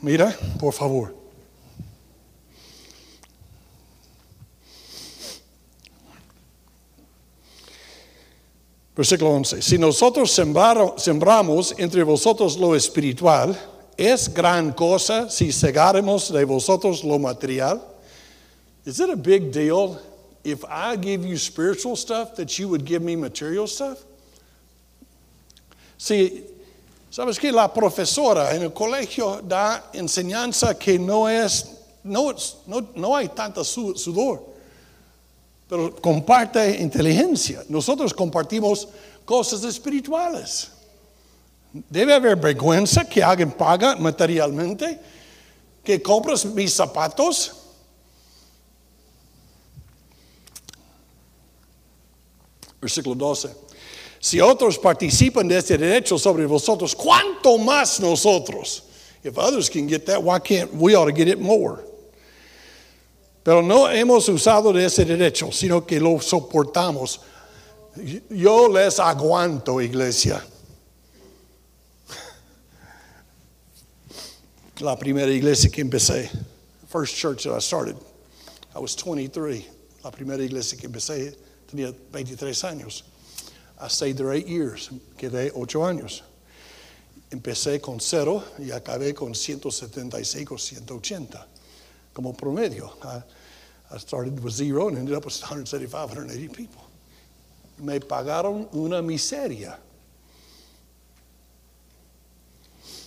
Mira, 0.00 0.34
por 0.58 0.72
favor. 0.72 1.19
Versículo 8.96 9.30
11. 9.30 9.62
Si 9.62 9.78
nosotros 9.78 10.30
sembramos 10.30 11.74
entre 11.78 12.02
vosotros 12.02 12.56
lo 12.56 12.74
espiritual, 12.74 13.56
¿es 13.96 14.32
gran 14.32 14.72
cosa 14.72 15.30
si 15.30 15.52
segáramos 15.52 16.32
de 16.32 16.44
vosotros 16.44 17.04
lo 17.04 17.18
material? 17.18 17.80
Is 18.84 18.98
it 18.98 19.10
a 19.10 19.16
big 19.16 19.52
deal 19.52 20.00
if 20.42 20.64
I 20.64 20.96
give 20.96 21.24
you 21.24 21.36
spiritual 21.36 21.96
stuff 21.96 22.34
that 22.36 22.58
you 22.58 22.68
would 22.68 22.84
give 22.84 23.02
me 23.02 23.16
material 23.16 23.66
stuff? 23.66 23.98
Si 25.96 26.44
¿Sabes 27.10 27.40
que 27.40 27.50
La 27.50 27.72
profesora 27.74 28.54
en 28.54 28.62
el 28.62 28.72
colegio 28.72 29.42
da 29.42 29.90
enseñanza 29.92 30.78
que 30.78 30.96
no 30.96 31.28
es, 31.28 31.66
no, 32.04 32.32
no, 32.68 32.88
no 32.94 33.16
hay 33.16 33.28
tanta 33.28 33.64
sudor, 33.64 34.44
pero 35.70 35.94
comparte 35.94 36.80
inteligencia. 36.80 37.62
Nosotros 37.68 38.12
compartimos 38.12 38.88
cosas 39.24 39.62
espirituales. 39.62 40.72
Debe 41.72 42.12
haber 42.12 42.34
vergüenza 42.34 43.08
que 43.08 43.22
alguien 43.22 43.52
paga 43.52 43.94
materialmente, 43.94 44.98
que 45.84 46.02
compras 46.02 46.44
mis 46.44 46.72
zapatos. 46.72 47.52
Versículo 52.80 53.14
12. 53.14 53.54
Si 54.18 54.40
otros 54.40 54.76
participan 54.76 55.46
de 55.46 55.56
este 55.56 55.78
derecho 55.78 56.18
sobre 56.18 56.46
vosotros, 56.46 56.96
¿cuánto 56.96 57.56
más 57.58 58.00
nosotros? 58.00 58.82
If 59.22 59.38
others 59.38 59.70
can 59.70 59.86
get 59.86 60.04
that, 60.06 60.20
why 60.20 60.40
can't 60.40 60.74
we 60.74 60.96
ought 60.96 61.06
to 61.06 61.12
get 61.12 61.28
it 61.28 61.38
more? 61.38 61.84
Pero 63.42 63.62
no 63.62 63.90
hemos 63.90 64.28
usado 64.28 64.72
de 64.72 64.84
ese 64.84 65.04
derecho, 65.04 65.50
sino 65.50 65.86
que 65.86 65.98
lo 65.98 66.20
soportamos. 66.20 67.20
Yo 68.28 68.68
les 68.68 68.98
aguanto, 68.98 69.80
iglesia. 69.80 70.44
La 74.80 74.96
primera 74.96 75.30
iglesia 75.30 75.70
que 75.70 75.82
empecé, 75.82 76.30
first 76.88 77.14
church 77.16 77.44
that 77.44 77.54
I 77.54 77.60
started, 77.60 77.96
I 78.74 78.78
was 78.78 78.94
23. 78.94 79.66
La 80.02 80.10
primera 80.10 80.42
iglesia 80.42 80.78
que 80.78 80.86
empecé 80.86 81.36
tenía 81.70 81.94
23 82.12 82.64
años. 82.64 83.04
I 83.78 83.88
stayed 83.88 84.16
there 84.16 84.32
eight 84.32 84.46
years, 84.46 84.90
quedé 85.18 85.50
ocho 85.54 85.80
años. 85.84 86.22
Empecé 87.30 87.80
con 87.80 88.00
cero 88.00 88.42
y 88.58 88.70
acabé 88.70 89.14
con 89.14 89.34
175 89.34 90.54
o 90.54 90.58
180 90.58 91.46
como 92.12 92.32
promedio. 92.32 92.92
I, 93.04 93.98
started 93.98 94.42
with 94.42 94.52
zero 94.52 94.88
and 94.88 94.98
ended 94.98 95.14
up 95.14 95.24
with 95.24 95.34
175, 95.34 96.10
180 96.10 96.54
people. 96.54 96.84
Me 97.78 97.98
pagaron 97.98 98.68
una 98.72 99.02
miseria. 99.02 99.78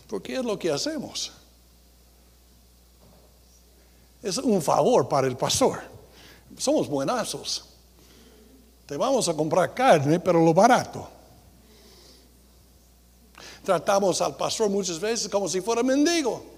Porque 0.08 0.36
es 0.36 0.44
lo 0.44 0.58
que 0.58 0.70
hacemos. 0.70 1.32
Es 4.22 4.38
un 4.38 4.62
favor 4.62 5.08
para 5.08 5.28
el 5.28 5.36
pastor. 5.36 5.82
Somos 6.58 6.88
buenazos. 6.88 7.64
Te 8.86 8.98
vamos 8.98 9.28
a 9.30 9.34
comprar 9.34 9.74
carne, 9.74 10.20
pero 10.20 10.44
lo 10.44 10.54
barato. 10.54 11.08
Tratamos 13.64 14.22
al 14.22 14.36
pastor 14.36 14.70
muchas 14.70 15.00
veces 15.00 15.30
como 15.30 15.48
si 15.48 15.62
fuera 15.62 15.82
mendigo. 15.82 16.53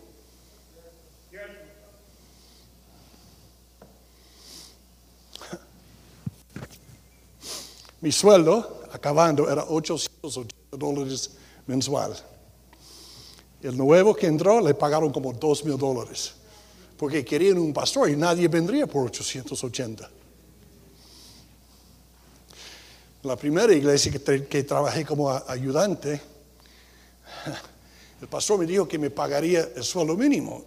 Mi 8.05 8.11
sueldo, 8.11 8.83
acabando, 8.91 9.49
era 9.49 9.63
880 9.63 10.77
dólares 10.77 11.31
mensual. 11.65 12.15
El 13.63 13.75
nuevo 13.75 14.13
que 14.13 14.27
entró 14.27 14.61
le 14.61 14.75
pagaron 14.75 15.11
como 15.11 15.33
2 15.33 15.65
mil 15.65 15.75
dólares, 15.75 16.35
porque 16.97 17.25
querían 17.25 17.57
un 17.57 17.73
pastor 17.73 18.07
y 18.11 18.15
nadie 18.15 18.47
vendría 18.47 18.85
por 18.85 19.07
880. 19.07 20.07
La 23.23 23.35
primera 23.35 23.73
iglesia 23.73 24.11
que, 24.11 24.63
trabajé 24.63 25.03
como 25.03 25.31
ayudante, 25.31 26.21
el 28.21 28.27
pastor 28.27 28.59
me 28.59 28.67
dijo 28.67 28.87
que 28.87 28.99
me 28.99 29.09
pagaría 29.09 29.67
el 29.75 29.83
sueldo 29.83 30.15
mínimo. 30.15 30.63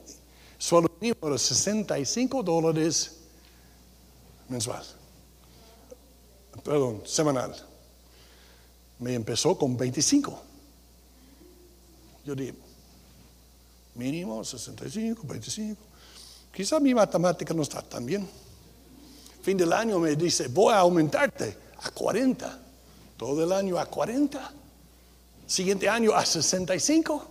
El 0.56 0.60
sueldo 0.60 0.90
mínimo 1.00 1.28
era 1.28 1.38
65 1.38 2.42
dólares 2.42 3.16
mensual 4.48 4.97
perdón, 6.62 7.02
semanal. 7.04 7.54
Me 8.98 9.14
empezó 9.14 9.56
con 9.56 9.76
25. 9.76 10.42
Yo 12.24 12.34
dije, 12.34 12.54
mínimo 13.94 14.44
65, 14.44 15.22
25. 15.24 15.80
Quizá 16.52 16.80
mi 16.80 16.94
matemática 16.94 17.54
no 17.54 17.62
está 17.62 17.82
tan 17.82 18.04
bien. 18.04 18.28
Fin 19.42 19.56
del 19.56 19.72
año 19.72 19.98
me 19.98 20.16
dice, 20.16 20.48
voy 20.48 20.72
a 20.72 20.78
aumentarte 20.78 21.56
a 21.82 21.90
40. 21.90 22.58
Todo 23.16 23.44
el 23.44 23.52
año 23.52 23.78
a 23.78 23.86
40. 23.86 24.52
Siguiente 25.46 25.88
año 25.88 26.12
a 26.14 26.26
65. 26.26 27.26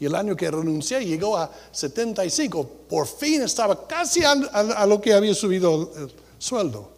Y 0.00 0.06
el 0.06 0.14
año 0.14 0.36
que 0.36 0.50
renuncié 0.50 1.04
llegó 1.04 1.36
a 1.36 1.50
75. 1.72 2.66
Por 2.88 3.06
fin 3.06 3.42
estaba 3.42 3.86
casi 3.86 4.24
a, 4.24 4.32
a 4.32 4.86
lo 4.86 5.00
que 5.00 5.12
había 5.12 5.34
subido 5.34 5.92
el 5.96 6.12
sueldo. 6.38 6.97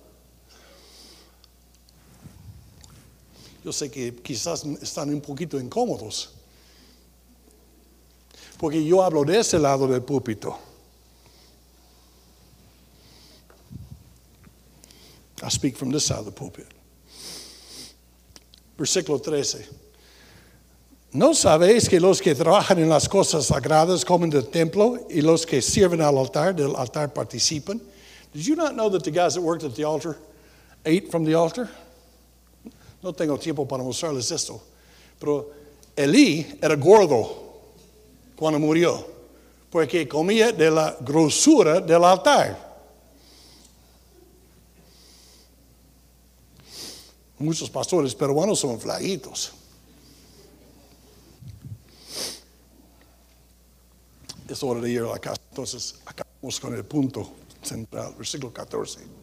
Yo 3.64 3.72
sé 3.72 3.90
que 3.90 4.14
quizás 4.14 4.64
están 4.80 5.12
un 5.12 5.20
poquito 5.20 5.61
incómodos, 5.61 6.30
porque 8.58 8.82
yo 8.84 9.02
hablo 9.02 9.24
de 9.24 9.40
ese 9.40 9.58
lado 9.58 9.86
del 9.86 10.02
púlpito. 10.02 10.56
I 15.42 15.48
speak 15.48 15.76
from 15.76 15.90
this 15.90 16.04
side 16.04 16.18
of 16.18 16.26
the 16.26 16.32
pulpit. 16.32 16.66
Versículo 18.76 19.20
13. 19.22 19.66
¿No 21.12 21.34
sabéis 21.34 21.88
que 21.88 21.98
los 21.98 22.20
que 22.20 22.34
trabajan 22.34 22.78
en 22.78 22.88
las 22.88 23.08
cosas 23.08 23.46
sagradas 23.46 24.04
comen 24.04 24.30
del 24.30 24.48
templo 24.48 25.06
y 25.11 25.20
los 25.22 25.44
que 25.44 25.61
sirven 25.61 26.00
al 26.00 26.16
altar, 26.16 26.54
del 26.54 26.76
altar 26.76 27.12
participan? 27.12 27.80
Did 28.32 28.46
you 28.46 28.54
not 28.54 28.74
know 28.74 28.88
that 28.90 29.02
the 29.02 29.11
guys 29.11 29.34
that 29.34 29.42
worked 29.42 29.64
at 29.64 29.74
the 29.74 29.84
altar 29.84 30.16
ate 30.84 31.11
from 31.11 31.24
the 31.24 31.34
altar? 31.34 31.68
No 33.03 33.12
tengo 33.12 33.38
tiempo 33.38 33.66
para 33.66 33.82
mostrarles 33.82 34.30
esto. 34.30 34.61
Pero 35.18 35.51
Elí 35.96 36.59
era 36.61 36.76
gordo 36.76 37.51
cuando 38.36 38.59
murió, 38.59 39.07
porque 39.70 40.09
comía 40.09 40.53
de 40.53 40.70
la 40.70 40.96
grosura 41.01 41.80
del 41.80 42.05
altar. 42.05 42.70
Muchos 47.38 47.70
pastores 47.70 48.14
peruanos 48.14 48.59
son 48.59 48.78
flaquitos. 48.78 49.53
Es 54.46 54.62
hora 54.62 54.80
de 54.80 54.90
ir 54.90 55.01
a 55.01 55.12
la 55.12 55.18
casa. 55.18 55.40
Entonces, 55.48 55.94
acabamos 56.05 56.61
con 56.61 56.74
el 56.74 56.84
punto 56.84 57.30
central, 57.62 58.14
versículo 58.18 58.53
14. 58.53 59.20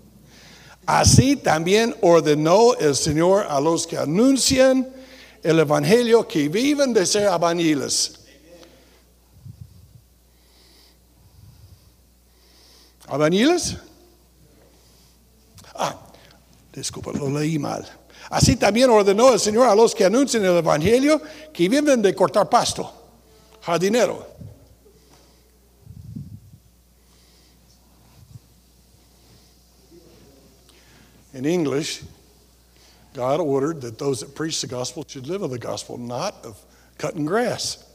Así 0.88 1.36
también 1.36 1.94
ordenó 2.00 2.74
el 2.76 2.96
Señor 2.96 3.46
a 3.50 3.60
los 3.60 3.86
que 3.86 3.98
anuncian 3.98 4.88
el 5.44 5.60
Evangelio 5.60 6.26
que 6.26 6.48
viven 6.48 6.94
de 6.94 7.06
ser 7.06 7.28
albañiles. 7.28 8.20
¿Albañiles? 13.08 13.76
Ah, 15.76 15.94
disculpa, 16.74 17.12
lo 17.12 17.38
leí 17.38 17.60
mal. 17.60 17.86
Así 18.30 18.56
también 18.56 18.90
ordenó 18.90 19.34
el 19.34 19.42
Señor 19.42 19.68
a 19.68 19.76
los 19.76 19.94
que 19.94 20.06
anuncian 20.06 20.46
el 20.46 20.56
Evangelio 20.56 21.22
que 21.52 21.68
viven 21.68 22.02
de 22.02 22.16
cortar 22.16 22.50
pasto, 22.50 22.90
jardinero. 23.62 24.26
In 31.38 31.46
English, 31.46 32.02
God 33.14 33.40
ordered 33.40 33.82
that 33.82 34.00
those 34.00 34.22
that 34.22 34.34
preach 34.34 34.60
the 34.60 34.66
gospel 34.66 35.06
should 35.08 35.28
live 35.28 35.44
of 35.44 35.52
the 35.52 35.60
gospel, 35.60 35.96
not 35.96 36.34
of 36.44 36.60
cutting 36.98 37.28
grass. 37.28 37.86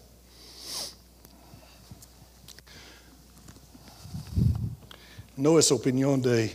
No 5.37 5.57
es 5.57 5.73
opinión 5.73 6.23
de 6.23 6.53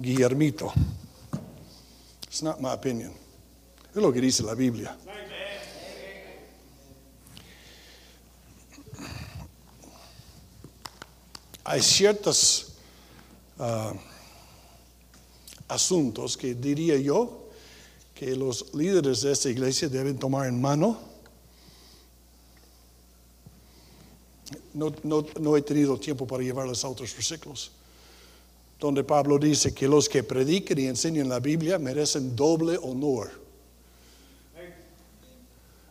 Guillermito. 0.00 0.72
It's 2.28 2.42
not 2.42 2.62
my 2.62 2.72
opinion. 2.72 3.12
Es 3.90 3.96
lo 4.00 4.10
que 4.10 4.22
dice 4.22 4.40
la 4.40 4.54
Biblia. 4.54 4.96
Hay 11.66 11.80
ciertas 11.80 12.72
uh, 13.58 13.92
asuntos 15.74 16.36
que 16.36 16.54
diría 16.54 16.96
yo 16.96 17.44
que 18.14 18.36
los 18.36 18.72
líderes 18.74 19.22
de 19.22 19.32
esta 19.32 19.50
iglesia 19.50 19.88
deben 19.88 20.18
tomar 20.18 20.46
en 20.46 20.60
mano. 20.60 20.98
No, 24.72 25.56
he 25.56 25.62
tenido 25.62 25.98
tiempo 25.98 26.26
para 26.26 26.42
llevarles 26.42 26.84
a 26.84 26.88
otros 26.88 27.12
versículos, 27.12 27.72
donde 28.78 29.02
Pablo 29.02 29.38
dice 29.38 29.74
que 29.74 29.88
los 29.88 30.08
que 30.08 30.22
prediquen 30.22 30.78
y 30.78 30.86
enseñan 30.86 31.28
la 31.28 31.40
Biblia 31.40 31.78
merecen 31.78 32.36
doble 32.36 32.78
honor. 32.82 33.30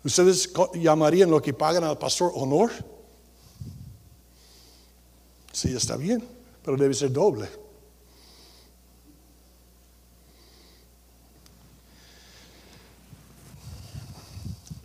¿Ustedes 0.04 0.52
llamarían 0.76 1.30
lo 1.30 1.42
que 1.42 1.54
pagan 1.54 1.84
al 1.84 1.98
pastor 1.98 2.32
honor? 2.36 2.72
Sí, 5.52 5.74
está 5.76 5.96
bien, 5.98 6.24
pero 6.64 6.76
debe 6.78 6.94
ser 6.94 7.12
doble. 7.12 7.63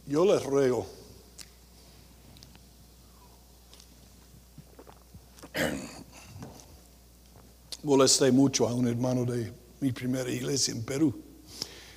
Yo 0.08 0.24
les 0.24 0.42
ruego, 0.42 0.86
molesté 7.82 8.32
mucho 8.32 8.66
a 8.66 8.72
un 8.72 8.88
hermano 8.88 9.26
de 9.26 9.52
mi 9.80 9.92
primera 9.92 10.30
iglesia 10.30 10.72
en 10.72 10.82
Perú, 10.82 11.14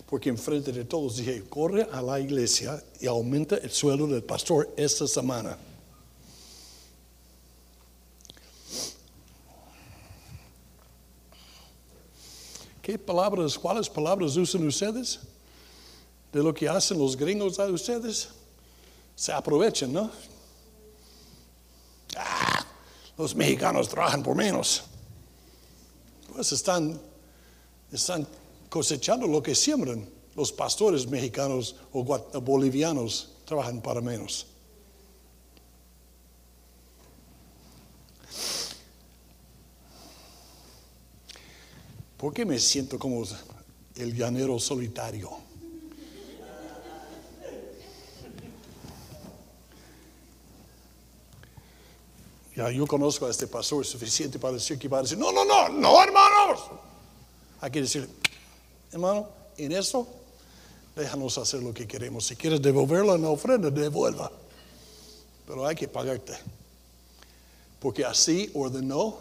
porque 0.09 0.27
enfrente 0.27 0.73
de 0.73 0.83
todos 0.83 1.15
dije, 1.15 1.41
corre 1.47 1.87
a 1.89 2.01
la 2.01 2.19
iglesia 2.19 2.83
y 2.99 3.07
aumenta 3.07 3.55
el 3.55 3.71
sueldo 3.71 4.07
del 4.07 4.25
pastor 4.25 4.69
esta 4.75 5.07
semana. 5.07 5.57
¿Qué 12.81 12.99
palabras, 12.99 13.57
cuáles 13.57 13.87
palabras 13.87 14.35
usan 14.35 14.67
ustedes? 14.67 15.30
De 16.31 16.41
lo 16.41 16.53
que 16.53 16.67
hacen 16.67 16.97
los 16.97 17.17
gringos 17.17 17.59
a 17.59 17.65
ustedes. 17.65 18.29
Se 19.15 19.31
aprovechan, 19.31 19.91
¿no? 19.91 20.09
Ah, 22.15 22.65
los 23.17 23.35
mexicanos 23.35 23.89
trabajan 23.89 24.23
por 24.23 24.35
menos. 24.35 24.83
Pues 26.33 26.51
están, 26.51 26.99
están 27.91 28.27
cosechando 28.69 29.27
lo 29.27 29.43
que 29.43 29.53
siembran. 29.53 30.09
Los 30.35 30.51
pastores 30.51 31.05
mexicanos 31.07 31.75
o 31.91 32.03
bolivianos 32.39 33.31
trabajan 33.45 33.81
para 33.81 33.99
menos. 33.99 34.47
¿Por 42.21 42.33
qué 42.33 42.45
me 42.45 42.59
siento 42.59 42.99
como 42.99 43.23
el 43.95 44.15
llanero 44.15 44.59
solitario? 44.59 45.50
Ya 52.55 52.69
yo 52.69 52.85
conozco 52.85 53.25
a 53.25 53.29
este 53.29 53.47
pastor 53.47 53.85
suficiente 53.85 54.37
para 54.37 54.55
decir 54.55 54.77
que 54.77 54.87
va 54.87 54.99
a 54.99 55.01
decir, 55.03 55.17
no, 55.17 55.31
no, 55.31 55.45
no, 55.45 55.69
no, 55.69 56.03
hermanos. 56.03 56.59
Hay 57.61 57.71
que 57.71 57.81
decir, 57.81 58.09
hermano, 58.91 59.29
en 59.57 59.71
eso 59.71 60.07
déjanos 60.95 61.37
hacer 61.37 61.63
lo 61.63 61.73
que 61.73 61.87
queremos. 61.87 62.25
Si 62.25 62.35
quieres 62.35 62.61
devolverlo 62.61 63.15
en 63.15 63.21
la 63.21 63.29
ofrenda, 63.29 63.69
devuelva. 63.69 64.31
Pero 65.47 65.65
hay 65.65 65.75
que 65.75 65.87
pagarte. 65.87 66.33
Porque 67.79 68.03
así 68.03 68.51
ordenó. 68.53 69.17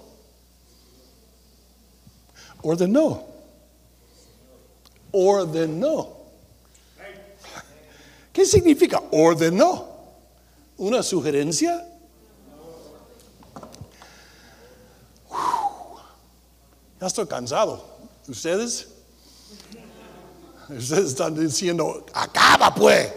Ordenó. 2.62 3.24
Ordenó. 5.12 6.16
¿Qué 8.32 8.44
significa 8.44 9.02
ordenó? 9.12 9.88
¿Una 10.78 11.02
sugerencia? 11.02 11.89
Ya 17.00 17.06
estoy 17.06 17.26
cansado. 17.26 17.82
¿Ustedes? 18.28 18.88
Ustedes 20.68 21.10
están 21.10 21.34
diciendo, 21.34 22.04
acaba 22.12 22.74
pues. 22.74 23.10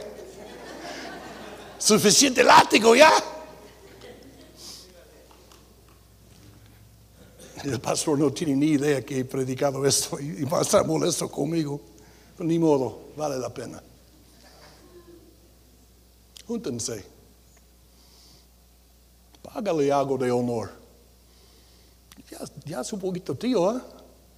Suficiente 1.78 2.44
látigo 2.44 2.96
ya. 2.96 3.12
El 7.64 7.80
pastor 7.80 8.18
no 8.20 8.32
tiene 8.32 8.56
ni 8.56 8.68
idea 8.72 9.06
que 9.06 9.20
he 9.20 9.26
predicado 9.26 9.86
esto 9.86 10.20
y 10.20 10.44
va 10.44 10.60
a 10.60 10.62
estar 10.62 10.86
molesto 10.86 11.30
conmigo. 11.30 11.80
Ni 12.40 12.58
modo, 12.58 13.12
vale 13.16 13.38
la 13.38 13.54
pena. 13.54 13.82
Júntense. 16.48 17.06
Págale 19.42 19.92
algo 19.92 20.18
de 20.18 20.32
honor. 20.32 20.83
Ya, 22.30 22.39
ya 22.65 22.82
es 22.82 22.93
un 22.93 22.99
poquito 22.99 23.36
tío, 23.36 23.78
¿eh? 23.78 23.82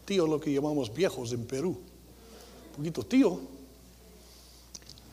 Tío 0.05 0.27
lo 0.27 0.39
que 0.39 0.53
llamamos 0.53 0.93
viejos 0.93 1.31
en 1.31 1.45
Perú. 1.45 1.79
Un 2.69 2.75
poquito 2.77 3.05
tío. 3.05 3.39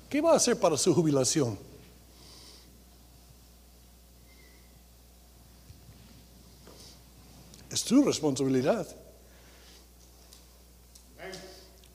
¿Qué 0.08 0.20
va 0.20 0.32
a 0.32 0.36
hacer 0.36 0.58
para 0.58 0.76
su 0.76 0.94
jubilación? 0.94 1.58
Es 7.70 7.82
tu 7.84 8.04
responsabilidad. 8.04 8.86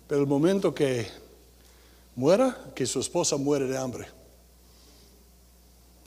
Pero 0.07 0.21
el 0.21 0.27
momento 0.27 0.73
que 0.73 1.07
muera, 2.15 2.71
que 2.73 2.87
su 2.87 2.99
esposa 2.99 3.37
muere 3.37 3.67
de 3.67 3.77
hambre. 3.77 4.07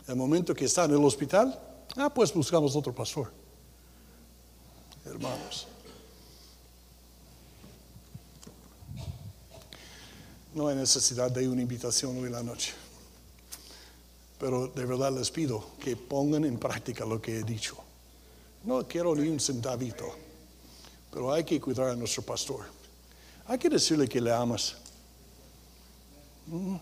El 0.09 0.17
momento 0.17 0.53
que 0.53 0.65
está 0.65 0.87
en 0.87 0.91
el 0.91 1.05
hospital, 1.05 1.57
ah, 1.97 2.13
pues 2.13 2.35
buscamos 2.35 2.75
otro 2.75 2.93
pastor. 2.93 3.40
Hermanos. 5.11 5.67
No 10.55 10.69
hay 10.69 10.77
necesidad 10.77 11.31
de 11.31 11.49
una 11.49 11.63
invitación 11.63 12.17
hoy 12.17 12.27
en 12.27 12.33
la 12.33 12.43
noche. 12.43 12.73
Pero 14.39 14.69
de 14.69 14.85
verdad 14.85 15.13
les 15.13 15.31
pido 15.31 15.65
que 15.81 15.97
pongan 15.97 16.45
en 16.45 16.59
práctica 16.59 17.05
lo 17.05 17.21
que 17.21 17.39
he 17.39 17.43
dicho. 17.43 17.77
No 18.65 18.87
quiero 18.87 19.15
ni 19.17 19.29
un 19.29 19.41
centavito, 19.41 20.15
pero 21.11 21.33
hay 21.33 21.45
que 21.45 21.61
cuidar 21.61 21.89
a 21.89 21.97
nuestro 21.97 22.23
pastor. 22.23 22.67
Hay 23.47 23.59
que 23.59 23.69
decirle 23.69 24.09
que 24.09 24.21
le 24.21 24.33
amas. 24.33 24.77
Mm. 26.47 26.77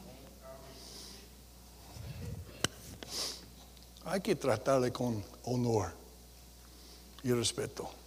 Hay 4.05 4.21
que 4.21 4.37
tratarle 4.37 4.93
con 4.93 5.23
honor 5.45 5.93
y 7.23 7.33
respeto. 7.33 7.98